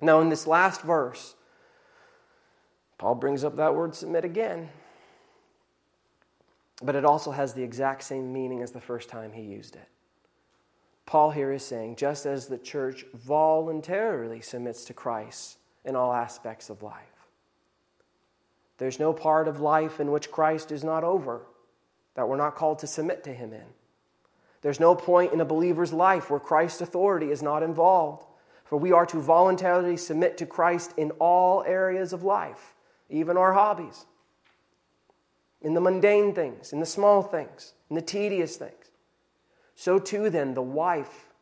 Now, 0.00 0.20
in 0.20 0.28
this 0.28 0.46
last 0.46 0.82
verse, 0.82 1.34
Paul 2.98 3.14
brings 3.14 3.42
up 3.42 3.56
that 3.56 3.74
word 3.74 3.94
submit 3.94 4.24
again 4.24 4.68
but 6.82 6.96
it 6.96 7.04
also 7.04 7.30
has 7.30 7.54
the 7.54 7.62
exact 7.62 8.02
same 8.02 8.32
meaning 8.32 8.62
as 8.62 8.72
the 8.72 8.80
first 8.80 9.08
time 9.08 9.32
he 9.32 9.42
used 9.42 9.76
it. 9.76 9.88
Paul 11.06 11.30
here 11.30 11.52
is 11.52 11.64
saying 11.64 11.96
just 11.96 12.26
as 12.26 12.46
the 12.46 12.58
church 12.58 13.04
voluntarily 13.14 14.40
submits 14.40 14.84
to 14.86 14.94
Christ 14.94 15.58
in 15.84 15.96
all 15.96 16.12
aspects 16.12 16.70
of 16.70 16.82
life, 16.82 17.28
there's 18.78 18.98
no 18.98 19.12
part 19.12 19.46
of 19.46 19.60
life 19.60 20.00
in 20.00 20.10
which 20.10 20.30
Christ 20.30 20.72
is 20.72 20.82
not 20.82 21.04
over 21.04 21.46
that 22.14 22.28
we're 22.28 22.36
not 22.36 22.56
called 22.56 22.78
to 22.80 22.86
submit 22.86 23.24
to 23.24 23.32
him 23.32 23.52
in. 23.52 23.66
There's 24.62 24.80
no 24.80 24.94
point 24.94 25.32
in 25.32 25.40
a 25.40 25.44
believer's 25.44 25.92
life 25.92 26.30
where 26.30 26.40
Christ's 26.40 26.80
authority 26.80 27.30
is 27.30 27.42
not 27.42 27.62
involved, 27.62 28.24
for 28.64 28.78
we 28.78 28.92
are 28.92 29.06
to 29.06 29.20
voluntarily 29.20 29.96
submit 29.96 30.38
to 30.38 30.46
Christ 30.46 30.94
in 30.96 31.10
all 31.12 31.62
areas 31.64 32.12
of 32.12 32.22
life, 32.22 32.74
even 33.10 33.36
our 33.36 33.52
hobbies 33.52 34.06
in 35.64 35.72
the 35.72 35.80
mundane 35.80 36.34
things, 36.34 36.72
in 36.72 36.78
the 36.78 36.86
small 36.86 37.22
things, 37.22 37.72
in 37.88 37.96
the 37.96 38.02
tedious 38.02 38.56
things. 38.56 38.90
So 39.74 39.98
too, 39.98 40.30
then, 40.30 40.54
the 40.54 40.62
wife 40.62 41.32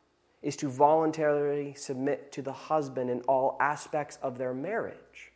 is 0.42 0.56
to 0.56 0.68
voluntarily 0.68 1.74
submit 1.74 2.32
to 2.32 2.40
the 2.40 2.52
husband 2.52 3.10
in 3.10 3.20
all 3.22 3.56
aspects 3.60 4.18
of 4.22 4.38
their 4.38 4.54
marriage. 4.54 5.32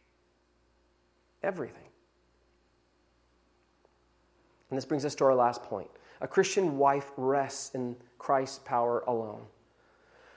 Everything. 1.42 1.85
And 4.70 4.76
this 4.76 4.84
brings 4.84 5.04
us 5.04 5.14
to 5.16 5.24
our 5.24 5.34
last 5.34 5.62
point. 5.62 5.88
A 6.20 6.28
Christian 6.28 6.78
wife 6.78 7.10
rests 7.16 7.74
in 7.74 7.96
Christ's 8.18 8.60
power 8.60 9.04
alone. 9.06 9.42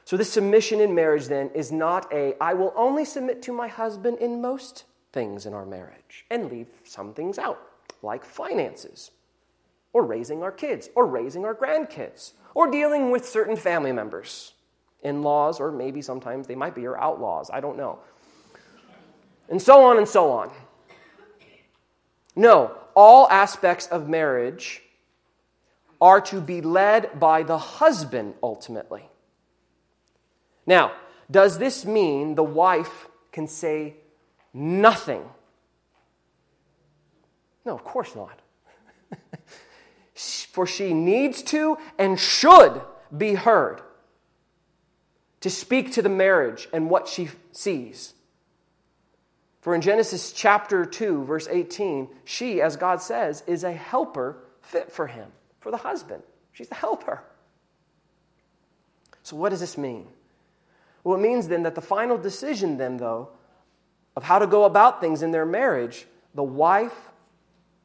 So, 0.06 0.18
this 0.18 0.32
submission 0.32 0.82
in 0.82 0.96
marriage 0.96 1.28
then 1.28 1.52
is 1.54 1.72
not 1.72 2.12
a, 2.12 2.36
I 2.42 2.54
will 2.54 2.74
only 2.76 3.06
submit 3.06 3.42
to 3.44 3.54
my 3.54 3.68
husband 3.68 4.18
in 4.18 4.42
most 4.42 4.86
things 5.14 5.46
in 5.46 5.54
our 5.54 5.66
marriage 5.66 6.26
and 6.30 6.52
leave 6.52 6.68
some 6.84 7.14
things 7.14 7.38
out 7.38 7.62
like 8.02 8.24
finances, 8.24 9.12
or 9.94 10.04
raising 10.04 10.42
our 10.42 10.52
kids, 10.52 10.90
or 10.96 11.06
raising 11.06 11.46
our 11.46 11.54
grandkids, 11.54 12.34
or 12.56 12.72
dealing 12.72 13.12
with 13.12 13.28
certain 13.28 13.56
family 13.56 13.92
members, 13.92 14.54
in 15.04 15.22
laws, 15.22 15.60
or 15.60 15.72
maybe 15.72 16.02
sometimes 16.02 16.48
they 16.48 16.56
might 16.56 16.76
be 16.76 16.82
your 16.82 17.00
outlaws. 17.00 17.50
I 17.52 17.60
don't 17.60 17.78
know. 17.78 18.00
and 19.50 19.62
so 19.62 19.84
on 19.84 19.98
and 19.98 20.08
so 20.08 20.32
on. 20.32 20.52
No, 22.36 22.79
all 23.00 23.30
aspects 23.30 23.88
of 23.88 24.10
marriage 24.10 24.82
are 26.02 26.20
to 26.20 26.42
be 26.42 26.60
led 26.60 27.18
by 27.18 27.44
the 27.44 27.58
husband 27.58 28.34
ultimately. 28.44 29.04
Now, 30.66 30.92
does 31.32 31.60
this 31.60 31.86
mean 31.86 32.36
the 32.36 32.44
wife 32.44 33.08
can 33.32 33.48
say 33.48 33.94
nothing? 34.54 35.24
No, 37.64 37.74
of 37.74 37.86
course 37.86 38.18
not. 38.18 38.42
For 40.14 40.68
she 40.68 40.94
needs 40.94 41.42
to 41.44 41.78
and 41.98 42.20
should 42.20 42.82
be 43.18 43.36
heard 43.36 43.80
to 45.40 45.50
speak 45.50 45.94
to 45.94 46.02
the 46.02 46.10
marriage 46.10 46.68
and 46.74 46.90
what 46.90 47.08
she 47.08 47.30
sees. 47.54 48.14
For 49.62 49.76
in 49.76 49.82
Genesis 49.82 50.32
chapter 50.32 50.86
2, 50.86 51.26
verse 51.26 51.48
18, 51.50 52.08
she, 52.24 52.62
as 52.62 52.78
God 52.78 53.02
says, 53.02 53.44
is 53.46 53.64
a 53.64 53.74
helper 53.74 54.38
fit 54.62 54.92
for 54.92 55.08
him, 55.08 55.32
for 55.60 55.72
the 55.72 55.78
husband. 55.78 56.24
She's 56.54 56.70
the 56.70 56.76
helper. 56.76 57.22
So, 59.24 59.36
what 59.36 59.50
does 59.50 59.60
this 59.60 59.78
mean? 59.78 60.08
Well, 61.04 61.18
it 61.18 61.22
means 61.22 61.48
then 61.48 61.64
that 61.64 61.76
the 61.76 61.82
final 61.82 62.18
decision, 62.18 62.78
then, 62.78 62.98
though, 62.98 63.30
of 64.16 64.24
how 64.24 64.40
to 64.40 64.48
go 64.48 64.64
about 64.64 65.02
things 65.02 65.22
in 65.22 65.32
their 65.32 65.46
marriage, 65.46 66.06
the 66.34 66.44
wife, 66.44 66.98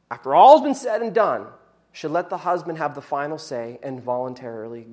after 0.09 0.33
all's 0.33 0.61
been 0.61 0.75
said 0.75 1.01
and 1.01 1.13
done, 1.13 1.47
should 1.91 2.11
let 2.11 2.29
the 2.29 2.37
husband 2.37 2.77
have 2.77 2.95
the 2.95 3.01
final 3.01 3.37
say 3.37 3.79
and 3.81 4.01
voluntarily 4.01 4.85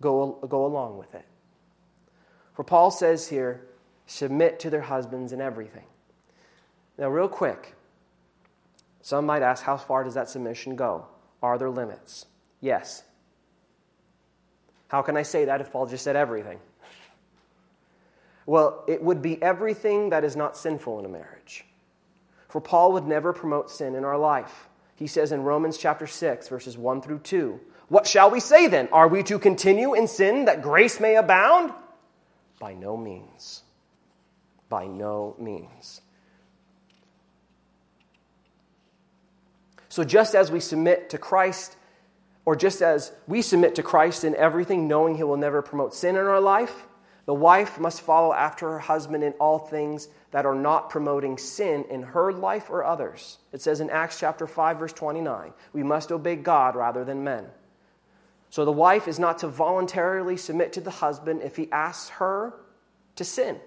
go, 0.00 0.38
go 0.48 0.64
along 0.64 0.98
with 0.98 1.14
it. 1.14 1.24
For 2.54 2.64
Paul 2.64 2.90
says 2.90 3.28
here, 3.28 3.67
submit 4.08 4.58
to 4.60 4.70
their 4.70 4.80
husbands 4.80 5.32
in 5.32 5.40
everything. 5.40 5.84
Now, 6.96 7.10
real 7.10 7.28
quick, 7.28 7.76
some 9.02 9.26
might 9.26 9.42
ask, 9.42 9.62
how 9.62 9.76
far 9.76 10.02
does 10.02 10.14
that 10.14 10.28
submission 10.28 10.74
go? 10.74 11.06
Are 11.42 11.58
there 11.58 11.70
limits? 11.70 12.26
Yes. 12.60 13.04
How 14.88 15.02
can 15.02 15.16
I 15.16 15.22
say 15.22 15.44
that 15.44 15.60
if 15.60 15.70
Paul 15.70 15.86
just 15.86 16.02
said 16.02 16.16
everything? 16.16 16.58
Well, 18.46 18.82
it 18.88 19.02
would 19.02 19.20
be 19.20 19.42
everything 19.42 20.08
that 20.08 20.24
is 20.24 20.34
not 20.34 20.56
sinful 20.56 20.98
in 20.98 21.04
a 21.04 21.08
marriage. 21.10 21.66
For 22.48 22.62
Paul 22.62 22.92
would 22.92 23.06
never 23.06 23.34
promote 23.34 23.70
sin 23.70 23.94
in 23.94 24.06
our 24.06 24.16
life. 24.16 24.70
He 24.96 25.06
says 25.06 25.32
in 25.32 25.42
Romans 25.42 25.76
chapter 25.76 26.06
6, 26.06 26.48
verses 26.48 26.78
1 26.78 27.02
through 27.02 27.18
2, 27.18 27.60
What 27.90 28.06
shall 28.06 28.30
we 28.30 28.40
say 28.40 28.66
then? 28.66 28.88
Are 28.90 29.06
we 29.06 29.22
to 29.24 29.38
continue 29.38 29.92
in 29.92 30.08
sin 30.08 30.46
that 30.46 30.62
grace 30.62 30.98
may 30.98 31.16
abound? 31.16 31.74
By 32.58 32.72
no 32.72 32.96
means. 32.96 33.64
By 34.68 34.86
no 34.86 35.34
means. 35.38 36.00
So, 39.88 40.04
just 40.04 40.34
as 40.34 40.50
we 40.50 40.60
submit 40.60 41.10
to 41.10 41.18
Christ, 41.18 41.76
or 42.44 42.54
just 42.54 42.82
as 42.82 43.12
we 43.26 43.42
submit 43.42 43.74
to 43.76 43.82
Christ 43.82 44.24
in 44.24 44.36
everything, 44.36 44.86
knowing 44.86 45.16
He 45.16 45.24
will 45.24 45.36
never 45.36 45.62
promote 45.62 45.94
sin 45.94 46.16
in 46.16 46.26
our 46.26 46.40
life, 46.40 46.86
the 47.28 47.34
wife 47.34 47.78
must 47.78 48.00
follow 48.00 48.32
after 48.32 48.70
her 48.70 48.78
husband 48.78 49.22
in 49.22 49.32
all 49.34 49.58
things 49.58 50.08
that 50.30 50.46
are 50.46 50.54
not 50.54 50.88
promoting 50.88 51.36
sin 51.36 51.84
in 51.90 52.02
her 52.02 52.32
life 52.32 52.70
or 52.70 52.84
others. 52.84 53.36
It 53.52 53.60
says 53.60 53.80
in 53.80 53.90
Acts 53.90 54.18
chapter 54.18 54.46
5 54.46 54.78
verse 54.78 54.92
29, 54.94 55.52
we 55.74 55.82
must 55.82 56.10
obey 56.10 56.36
God 56.36 56.74
rather 56.74 57.04
than 57.04 57.24
men. 57.24 57.44
So 58.48 58.64
the 58.64 58.72
wife 58.72 59.06
is 59.08 59.18
not 59.18 59.38
to 59.40 59.48
voluntarily 59.48 60.38
submit 60.38 60.72
to 60.72 60.80
the 60.80 60.90
husband 60.90 61.42
if 61.42 61.56
he 61.56 61.70
asks 61.70 62.08
her 62.10 62.54
to 63.16 63.24
sin 63.24 63.60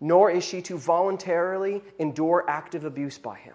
nor 0.00 0.30
is 0.30 0.44
she 0.44 0.62
to 0.62 0.78
voluntarily 0.78 1.82
endure 1.98 2.44
active 2.48 2.84
abuse 2.84 3.18
by 3.18 3.36
him. 3.36 3.54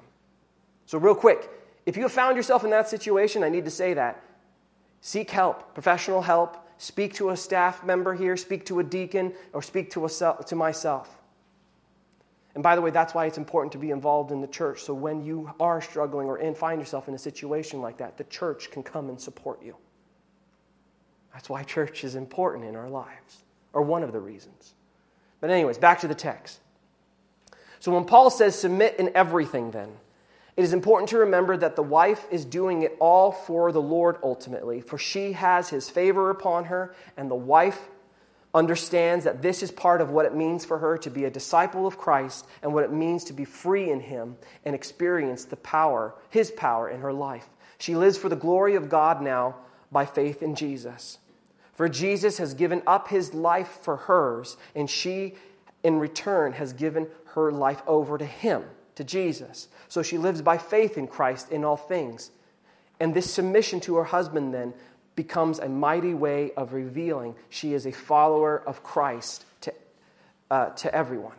So, 0.85 0.97
real 0.97 1.15
quick, 1.15 1.49
if 1.85 1.97
you 1.97 2.03
have 2.03 2.11
found 2.11 2.37
yourself 2.37 2.63
in 2.63 2.69
that 2.71 2.89
situation, 2.89 3.43
I 3.43 3.49
need 3.49 3.65
to 3.65 3.71
say 3.71 3.93
that. 3.93 4.23
Seek 5.01 5.29
help, 5.29 5.73
professional 5.73 6.21
help. 6.21 6.57
Speak 6.77 7.13
to 7.15 7.29
a 7.29 7.37
staff 7.37 7.83
member 7.83 8.13
here, 8.13 8.35
speak 8.35 8.65
to 8.65 8.79
a 8.79 8.83
deacon, 8.83 9.33
or 9.53 9.61
speak 9.61 9.91
to, 9.91 10.05
a, 10.05 10.43
to 10.47 10.55
myself. 10.55 11.21
And 12.55 12.61
by 12.61 12.75
the 12.75 12.81
way, 12.81 12.91
that's 12.91 13.13
why 13.13 13.25
it's 13.25 13.37
important 13.37 13.71
to 13.71 13.77
be 13.77 13.91
involved 13.91 14.31
in 14.31 14.41
the 14.41 14.47
church. 14.47 14.81
So 14.81 14.93
when 14.93 15.23
you 15.23 15.51
are 15.59 15.81
struggling 15.81 16.27
or 16.27 16.37
in, 16.37 16.53
find 16.53 16.79
yourself 16.79 17.07
in 17.07 17.13
a 17.13 17.19
situation 17.19 17.81
like 17.81 17.97
that, 17.97 18.17
the 18.17 18.25
church 18.25 18.69
can 18.69 18.83
come 18.83 19.09
and 19.09 19.19
support 19.19 19.63
you. 19.63 19.75
That's 21.33 21.49
why 21.49 21.63
church 21.63 22.03
is 22.03 22.15
important 22.15 22.65
in 22.65 22.75
our 22.75 22.89
lives, 22.89 23.43
or 23.73 23.81
one 23.81 24.03
of 24.03 24.11
the 24.11 24.19
reasons. 24.19 24.75
But, 25.43 25.49
anyways, 25.49 25.77
back 25.77 25.99
to 25.99 26.07
the 26.07 26.15
text. 26.15 26.61
So, 27.81 27.91
when 27.91 28.05
Paul 28.05 28.29
says 28.29 28.57
submit 28.57 28.95
in 28.97 29.11
everything, 29.13 29.71
then, 29.71 29.89
it 30.55 30.63
is 30.63 30.71
important 30.71 31.09
to 31.09 31.17
remember 31.17 31.57
that 31.57 31.75
the 31.75 31.83
wife 31.83 32.25
is 32.31 32.45
doing 32.45 32.83
it 32.83 32.95
all 32.97 33.33
for 33.33 33.73
the 33.73 33.81
Lord 33.81 34.15
ultimately, 34.23 34.79
for 34.79 34.97
she 34.97 35.33
has 35.33 35.67
his 35.67 35.89
favor 35.89 36.29
upon 36.29 36.63
her, 36.63 36.95
and 37.17 37.29
the 37.29 37.35
wife 37.35 37.89
understands 38.53 39.25
that 39.25 39.41
this 39.41 39.61
is 39.61 39.69
part 39.69 39.99
of 39.99 40.11
what 40.11 40.25
it 40.25 40.33
means 40.33 40.63
for 40.63 40.77
her 40.77 40.97
to 40.99 41.09
be 41.09 41.25
a 41.25 41.29
disciple 41.29 41.85
of 41.85 41.97
Christ 41.97 42.47
and 42.61 42.73
what 42.73 42.85
it 42.85 42.93
means 42.93 43.25
to 43.25 43.33
be 43.33 43.43
free 43.43 43.89
in 43.89 43.99
him 43.99 44.37
and 44.63 44.73
experience 44.73 45.43
the 45.43 45.57
power, 45.57 46.15
his 46.29 46.51
power 46.51 46.89
in 46.89 47.01
her 47.01 47.11
life. 47.11 47.49
She 47.79 47.97
lives 47.97 48.17
for 48.17 48.29
the 48.29 48.37
glory 48.37 48.75
of 48.75 48.87
God 48.87 49.21
now 49.21 49.55
by 49.91 50.05
faith 50.05 50.41
in 50.41 50.55
Jesus. 50.55 51.17
For 51.83 51.89
Jesus 51.89 52.37
has 52.37 52.53
given 52.53 52.81
up 52.87 53.09
his 53.09 53.33
life 53.33 53.79
for 53.81 53.97
hers, 53.97 54.55
and 54.73 54.89
she, 54.89 55.35
in 55.83 55.99
return, 55.99 56.53
has 56.53 56.71
given 56.71 57.07
her 57.33 57.51
life 57.51 57.83
over 57.85 58.17
to 58.17 58.25
him, 58.25 58.63
to 58.95 59.03
Jesus. 59.03 59.67
So 59.89 60.01
she 60.01 60.17
lives 60.17 60.41
by 60.41 60.57
faith 60.57 60.97
in 60.97 61.07
Christ 61.07 61.51
in 61.51 61.65
all 61.65 61.75
things. 61.75 62.31
And 63.01 63.13
this 63.13 63.29
submission 63.29 63.81
to 63.81 63.97
her 63.97 64.05
husband 64.05 64.53
then 64.53 64.73
becomes 65.17 65.59
a 65.59 65.67
mighty 65.67 66.13
way 66.13 66.53
of 66.55 66.71
revealing 66.71 67.35
she 67.49 67.73
is 67.73 67.85
a 67.85 67.91
follower 67.91 68.63
of 68.65 68.81
Christ 68.81 69.43
to, 69.59 69.73
uh, 70.49 70.69
to 70.69 70.95
everyone. 70.95 71.35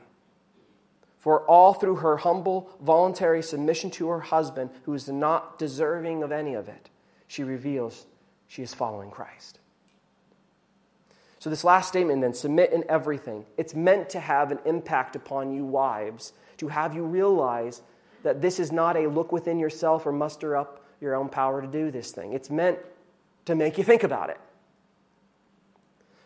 For 1.21 1.41
all 1.47 1.73
through 1.73 1.97
her 1.97 2.19
humble, 2.19 2.69
voluntary 2.83 3.43
submission 3.43 3.91
to 3.93 4.09
her 4.09 4.21
husband, 4.21 4.69
who 4.83 4.93
is 4.93 5.09
not 5.09 5.59
deserving 5.59 6.23
of 6.23 6.33
any 6.33 6.53
of 6.53 6.69
it, 6.69 6.91
she 7.29 7.45
reveals 7.45 8.05
she 8.47 8.61
is 8.61 8.75
following 8.75 9.11
Christ. 9.11 9.61
So, 11.45 11.51
this 11.51 11.63
last 11.63 11.89
statement 11.89 12.23
then 12.23 12.33
submit 12.33 12.73
in 12.73 12.87
everything. 12.89 13.45
It's 13.59 13.75
meant 13.75 14.09
to 14.09 14.19
have 14.19 14.51
an 14.51 14.61
impact 14.65 15.15
upon 15.15 15.53
you, 15.53 15.63
wives, 15.63 16.33
to 16.57 16.69
have 16.69 16.95
you 16.95 17.05
realize 17.05 17.83
that 18.23 18.41
this 18.41 18.59
is 18.59 18.73
not 18.73 18.97
a 18.97 19.11
look 19.11 19.31
within 19.31 19.59
yourself 19.59 20.07
or 20.07 20.13
muster 20.13 20.57
up 20.57 20.83
your 21.03 21.15
own 21.15 21.29
power 21.29 21.61
to 21.61 21.69
do 21.69 21.91
this 21.91 22.13
thing. 22.13 22.33
It's 22.33 22.49
meant 22.49 22.79
to 23.45 23.55
make 23.55 23.77
you 23.77 23.85
think 23.85 24.05
about 24.05 24.31
it. 24.31 24.41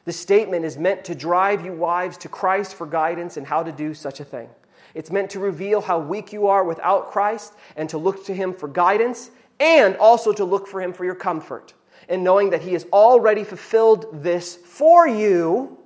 This 0.04 0.20
statement 0.20 0.64
is 0.64 0.78
meant 0.78 1.04
to 1.06 1.16
drive 1.16 1.64
you, 1.64 1.72
wives, 1.72 2.16
to 2.18 2.28
Christ 2.28 2.76
for 2.76 2.86
guidance 2.86 3.36
and 3.36 3.44
how 3.44 3.64
to 3.64 3.72
do 3.72 3.94
such 3.94 4.20
a 4.20 4.24
thing. 4.24 4.48
It's 4.94 5.10
meant 5.10 5.30
to 5.30 5.40
reveal 5.40 5.80
how 5.80 5.98
weak 5.98 6.32
you 6.32 6.46
are 6.46 6.62
without 6.62 7.10
Christ 7.10 7.54
and 7.74 7.88
to 7.88 7.98
look 7.98 8.24
to 8.26 8.34
Him 8.36 8.52
for 8.52 8.68
guidance 8.68 9.32
and 9.58 9.96
also 9.96 10.32
to 10.32 10.44
look 10.44 10.68
for 10.68 10.80
Him 10.80 10.92
for 10.92 11.04
your 11.04 11.16
comfort 11.16 11.74
and 12.08 12.24
knowing 12.24 12.50
that 12.50 12.62
He 12.62 12.72
has 12.72 12.86
already 12.92 13.44
fulfilled 13.44 14.06
this 14.12 14.56
for 14.56 15.06
you 15.06 15.78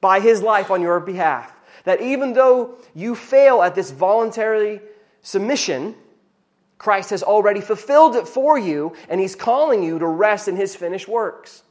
by 0.00 0.20
His 0.20 0.42
life 0.42 0.70
on 0.70 0.82
your 0.82 1.00
behalf. 1.00 1.50
That 1.84 2.00
even 2.00 2.32
though 2.32 2.76
you 2.94 3.14
fail 3.14 3.62
at 3.62 3.74
this 3.74 3.90
voluntary 3.90 4.80
submission, 5.22 5.94
Christ 6.78 7.10
has 7.10 7.22
already 7.22 7.60
fulfilled 7.60 8.16
it 8.16 8.28
for 8.28 8.58
you, 8.58 8.94
and 9.08 9.20
He's 9.20 9.36
calling 9.36 9.82
you 9.82 9.98
to 9.98 10.06
rest 10.06 10.48
in 10.48 10.56
His 10.56 10.74
finished 10.74 11.08
works. 11.08 11.62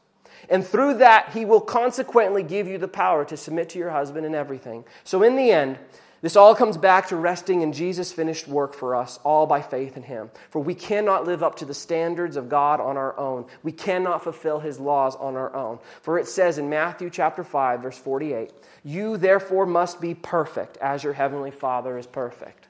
And 0.50 0.66
through 0.66 0.96
that, 0.96 1.30
He 1.34 1.46
will 1.46 1.62
consequently 1.62 2.44
give 2.44 2.68
you 2.68 2.78
the 2.78 2.88
power 2.88 3.26
to 3.26 3.38
submit 3.38 3.70
to 3.70 3.80
your 3.80 3.92
husband 3.92 4.26
in 4.26 4.36
everything. 4.36 4.86
So, 5.04 5.24
in 5.24 5.36
the 5.36 5.52
end, 5.52 5.78
this 6.24 6.38
all 6.38 6.56
comes 6.56 6.78
back 6.78 7.10
to 7.10 7.18
resting 7.18 7.64
in 7.64 7.74
Jesus' 7.74 8.14
finished 8.14 8.48
work 8.48 8.74
for 8.74 8.96
us, 8.96 9.20
all 9.26 9.46
by 9.46 9.62
faith 9.62 9.98
in 9.98 10.04
Him. 10.04 10.32
For 10.52 10.64
we 10.64 10.74
cannot 10.74 11.26
live 11.26 11.44
up 11.44 11.56
to 11.56 11.66
the 11.66 11.74
standards 11.74 12.38
of 12.38 12.48
God 12.48 12.80
on 12.80 12.96
our 12.96 13.20
own. 13.20 13.46
We 13.62 13.74
cannot 13.74 14.24
fulfill 14.24 14.62
His 14.62 14.80
laws 14.80 15.18
on 15.18 15.36
our 15.36 15.54
own. 15.54 15.80
For 16.02 16.18
it 16.18 16.30
says 16.30 16.58
in 16.58 16.70
Matthew 16.70 17.10
chapter 17.10 17.44
5, 17.44 17.82
verse 17.82 17.98
48, 17.98 18.54
You 18.86 19.18
therefore 19.18 19.66
must 19.66 20.00
be 20.00 20.14
perfect 20.14 20.78
as 20.78 21.04
your 21.04 21.12
heavenly 21.12 21.52
Father 21.52 21.98
is 21.98 22.08
perfect. 22.08 22.70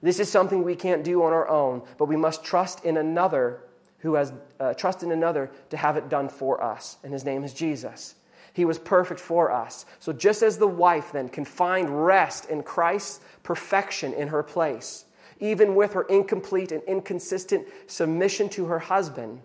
This 0.00 0.20
is 0.20 0.30
something 0.30 0.62
we 0.62 0.76
can't 0.76 1.04
do 1.04 1.22
on 1.24 1.34
our 1.34 1.50
own, 1.50 1.82
but 1.98 2.06
we 2.06 2.16
must 2.16 2.42
trust 2.42 2.82
in 2.82 2.96
another 2.96 3.60
who 3.98 4.14
has 4.14 4.32
uh, 4.58 4.72
trust 4.72 5.02
in 5.02 5.12
another 5.12 5.50
to 5.68 5.76
have 5.76 5.98
it 5.98 6.08
done 6.08 6.30
for 6.30 6.64
us, 6.64 6.96
and 7.04 7.12
his 7.12 7.26
name 7.26 7.44
is 7.44 7.52
Jesus. 7.52 8.14
He 8.52 8.64
was 8.64 8.78
perfect 8.78 9.20
for 9.20 9.50
us. 9.50 9.86
So, 10.00 10.12
just 10.12 10.42
as 10.42 10.58
the 10.58 10.66
wife 10.66 11.12
then 11.12 11.28
can 11.28 11.44
find 11.44 12.04
rest 12.04 12.46
in 12.46 12.62
Christ's 12.62 13.20
perfection 13.42 14.12
in 14.12 14.28
her 14.28 14.42
place, 14.42 15.04
even 15.38 15.74
with 15.74 15.92
her 15.92 16.02
incomplete 16.02 16.72
and 16.72 16.82
inconsistent 16.84 17.66
submission 17.86 18.48
to 18.50 18.66
her 18.66 18.78
husband, 18.78 19.40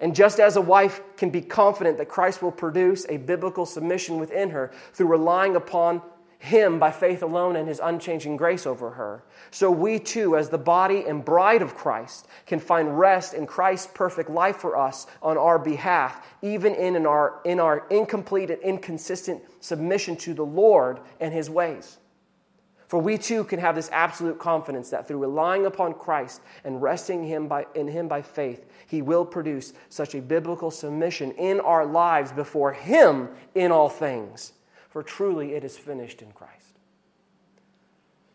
and 0.00 0.14
just 0.14 0.40
as 0.40 0.56
a 0.56 0.60
wife 0.60 1.00
can 1.16 1.30
be 1.30 1.42
confident 1.42 1.98
that 1.98 2.08
Christ 2.08 2.42
will 2.42 2.52
produce 2.52 3.04
a 3.08 3.18
biblical 3.18 3.66
submission 3.66 4.18
within 4.18 4.50
her 4.50 4.72
through 4.94 5.08
relying 5.08 5.56
upon 5.56 6.00
him 6.40 6.78
by 6.78 6.90
faith 6.90 7.22
alone 7.22 7.54
and 7.54 7.68
his 7.68 7.80
unchanging 7.84 8.34
grace 8.34 8.66
over 8.66 8.90
her, 8.90 9.22
so 9.50 9.70
we 9.70 9.98
too, 9.98 10.38
as 10.38 10.48
the 10.48 10.56
body 10.56 11.04
and 11.06 11.22
bride 11.22 11.60
of 11.60 11.74
Christ, 11.74 12.26
can 12.46 12.58
find 12.58 12.98
rest 12.98 13.34
in 13.34 13.46
Christ's 13.46 13.92
perfect 13.92 14.30
life 14.30 14.56
for 14.56 14.74
us 14.74 15.06
on 15.22 15.36
our 15.36 15.58
behalf, 15.58 16.26
even 16.40 16.74
in 16.74 16.96
in, 16.96 17.04
our, 17.04 17.40
in 17.44 17.60
our 17.60 17.86
incomplete 17.90 18.50
and 18.50 18.60
inconsistent 18.62 19.42
submission 19.60 20.16
to 20.16 20.32
the 20.32 20.44
Lord 20.44 21.00
and 21.20 21.34
his 21.34 21.50
ways. 21.50 21.98
For 22.88 22.98
we 22.98 23.18
too 23.18 23.44
can 23.44 23.60
have 23.60 23.74
this 23.74 23.90
absolute 23.92 24.38
confidence 24.38 24.88
that 24.90 25.06
through 25.06 25.18
relying 25.18 25.66
upon 25.66 25.92
Christ 25.92 26.40
and 26.64 26.80
resting 26.80 27.22
him 27.22 27.48
by, 27.48 27.66
in 27.74 27.86
him 27.86 28.08
by 28.08 28.22
faith, 28.22 28.64
he 28.86 29.02
will 29.02 29.26
produce 29.26 29.74
such 29.90 30.14
a 30.14 30.22
biblical 30.22 30.70
submission 30.70 31.32
in 31.32 31.60
our 31.60 31.84
lives 31.84 32.32
before 32.32 32.72
him 32.72 33.28
in 33.54 33.70
all 33.70 33.90
things 33.90 34.54
for 34.90 35.02
truly 35.02 35.54
it 35.54 35.64
is 35.64 35.78
finished 35.78 36.20
in 36.20 36.32
Christ. 36.32 36.78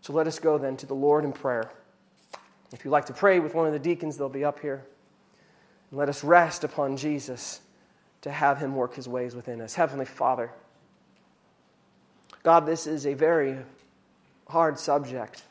So 0.02 0.14
let 0.14 0.28
us 0.28 0.40
go 0.40 0.58
then 0.58 0.78
to 0.78 0.86
the 0.86 0.94
Lord 0.94 1.24
in 1.24 1.34
prayer. 1.34 1.70
If 2.72 2.84
you'd 2.84 2.92
like 2.92 3.06
to 3.06 3.14
pray 3.14 3.40
with 3.40 3.54
one 3.54 3.68
of 3.68 3.74
the 3.74 3.80
deacons, 3.80 4.18
they'll 4.18 4.30
be 4.30 4.46
up 4.46 4.60
here. 4.60 4.86
And 5.90 6.00
let 6.00 6.10
us 6.10 6.24
rest 6.24 6.64
upon 6.64 6.98
Jesus 6.98 7.60
to 8.22 8.32
have 8.32 8.58
him 8.58 8.76
work 8.76 8.96
his 8.96 9.08
ways 9.08 9.36
within 9.36 9.62
us. 9.62 9.76
Heavenly 9.76 10.06
Father, 10.06 10.52
God, 12.44 12.66
this 12.66 12.88
is 12.88 13.06
a 13.06 13.14
very 13.14 13.58
hard 14.48 14.80
subject. 14.80 15.44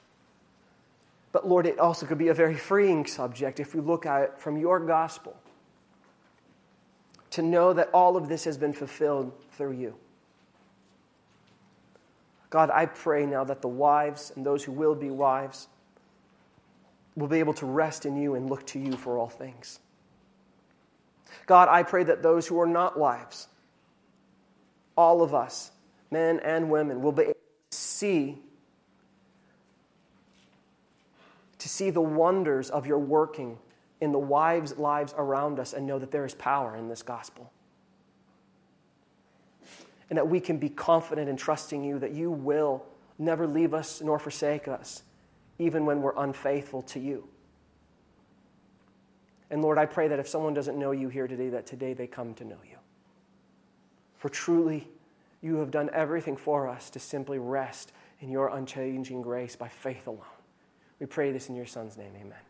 But 1.32 1.48
Lord, 1.48 1.66
it 1.66 1.78
also 1.80 2.06
could 2.06 2.18
be 2.18 2.28
a 2.28 2.34
very 2.34 2.54
freeing 2.54 3.06
subject 3.06 3.58
if 3.58 3.74
we 3.74 3.80
look 3.80 4.06
at 4.06 4.22
it 4.22 4.34
from 4.38 4.56
your 4.56 4.78
gospel. 4.78 5.36
To 7.30 7.42
know 7.42 7.72
that 7.72 7.90
all 7.92 8.16
of 8.16 8.28
this 8.28 8.44
has 8.44 8.56
been 8.56 8.72
fulfilled 8.72 9.32
through 9.52 9.72
you. 9.72 9.96
God, 12.54 12.70
I 12.70 12.86
pray 12.86 13.26
now 13.26 13.42
that 13.42 13.62
the 13.62 13.68
wives 13.68 14.30
and 14.36 14.46
those 14.46 14.62
who 14.62 14.70
will 14.70 14.94
be 14.94 15.10
wives 15.10 15.66
will 17.16 17.26
be 17.26 17.40
able 17.40 17.54
to 17.54 17.66
rest 17.66 18.06
in 18.06 18.16
you 18.16 18.36
and 18.36 18.48
look 18.48 18.64
to 18.66 18.78
you 18.78 18.92
for 18.92 19.18
all 19.18 19.28
things. 19.28 19.80
God, 21.46 21.68
I 21.68 21.82
pray 21.82 22.04
that 22.04 22.22
those 22.22 22.46
who 22.46 22.60
are 22.60 22.66
not 22.68 22.96
wives, 22.96 23.48
all 24.96 25.20
of 25.20 25.34
us, 25.34 25.72
men 26.12 26.38
and 26.44 26.70
women, 26.70 27.02
will 27.02 27.10
be 27.10 27.22
able 27.24 27.32
to 27.32 27.76
see 27.76 28.38
to 31.58 31.68
see 31.68 31.90
the 31.90 32.00
wonders 32.00 32.70
of 32.70 32.86
your 32.86 33.00
working 33.00 33.58
in 34.00 34.12
the 34.12 34.18
wives' 34.20 34.78
lives 34.78 35.12
around 35.18 35.58
us 35.58 35.72
and 35.72 35.88
know 35.88 35.98
that 35.98 36.12
there 36.12 36.24
is 36.24 36.34
power 36.36 36.76
in 36.76 36.88
this 36.88 37.02
gospel 37.02 37.50
and 40.10 40.16
that 40.16 40.28
we 40.28 40.40
can 40.40 40.58
be 40.58 40.68
confident 40.68 41.28
in 41.28 41.36
trusting 41.36 41.82
you 41.84 41.98
that 41.98 42.12
you 42.12 42.30
will 42.30 42.84
never 43.18 43.46
leave 43.46 43.74
us 43.74 44.00
nor 44.00 44.18
forsake 44.18 44.68
us, 44.68 45.02
even 45.58 45.86
when 45.86 46.02
we're 46.02 46.16
unfaithful 46.16 46.82
to 46.82 47.00
you. 47.00 47.26
And 49.50 49.62
Lord, 49.62 49.78
I 49.78 49.86
pray 49.86 50.08
that 50.08 50.18
if 50.18 50.28
someone 50.28 50.54
doesn't 50.54 50.78
know 50.78 50.90
you 50.90 51.08
here 51.08 51.28
today, 51.28 51.48
that 51.50 51.66
today 51.66 51.92
they 51.92 52.06
come 52.06 52.34
to 52.34 52.44
know 52.44 52.58
you. 52.68 52.76
For 54.16 54.28
truly, 54.28 54.88
you 55.42 55.56
have 55.56 55.70
done 55.70 55.90
everything 55.92 56.36
for 56.36 56.66
us 56.68 56.90
to 56.90 56.98
simply 56.98 57.38
rest 57.38 57.92
in 58.20 58.30
your 58.30 58.48
unchanging 58.48 59.22
grace 59.22 59.54
by 59.54 59.68
faith 59.68 60.06
alone. 60.06 60.22
We 60.98 61.06
pray 61.06 61.32
this 61.32 61.48
in 61.48 61.54
your 61.54 61.66
Son's 61.66 61.96
name. 61.96 62.12
Amen. 62.16 62.43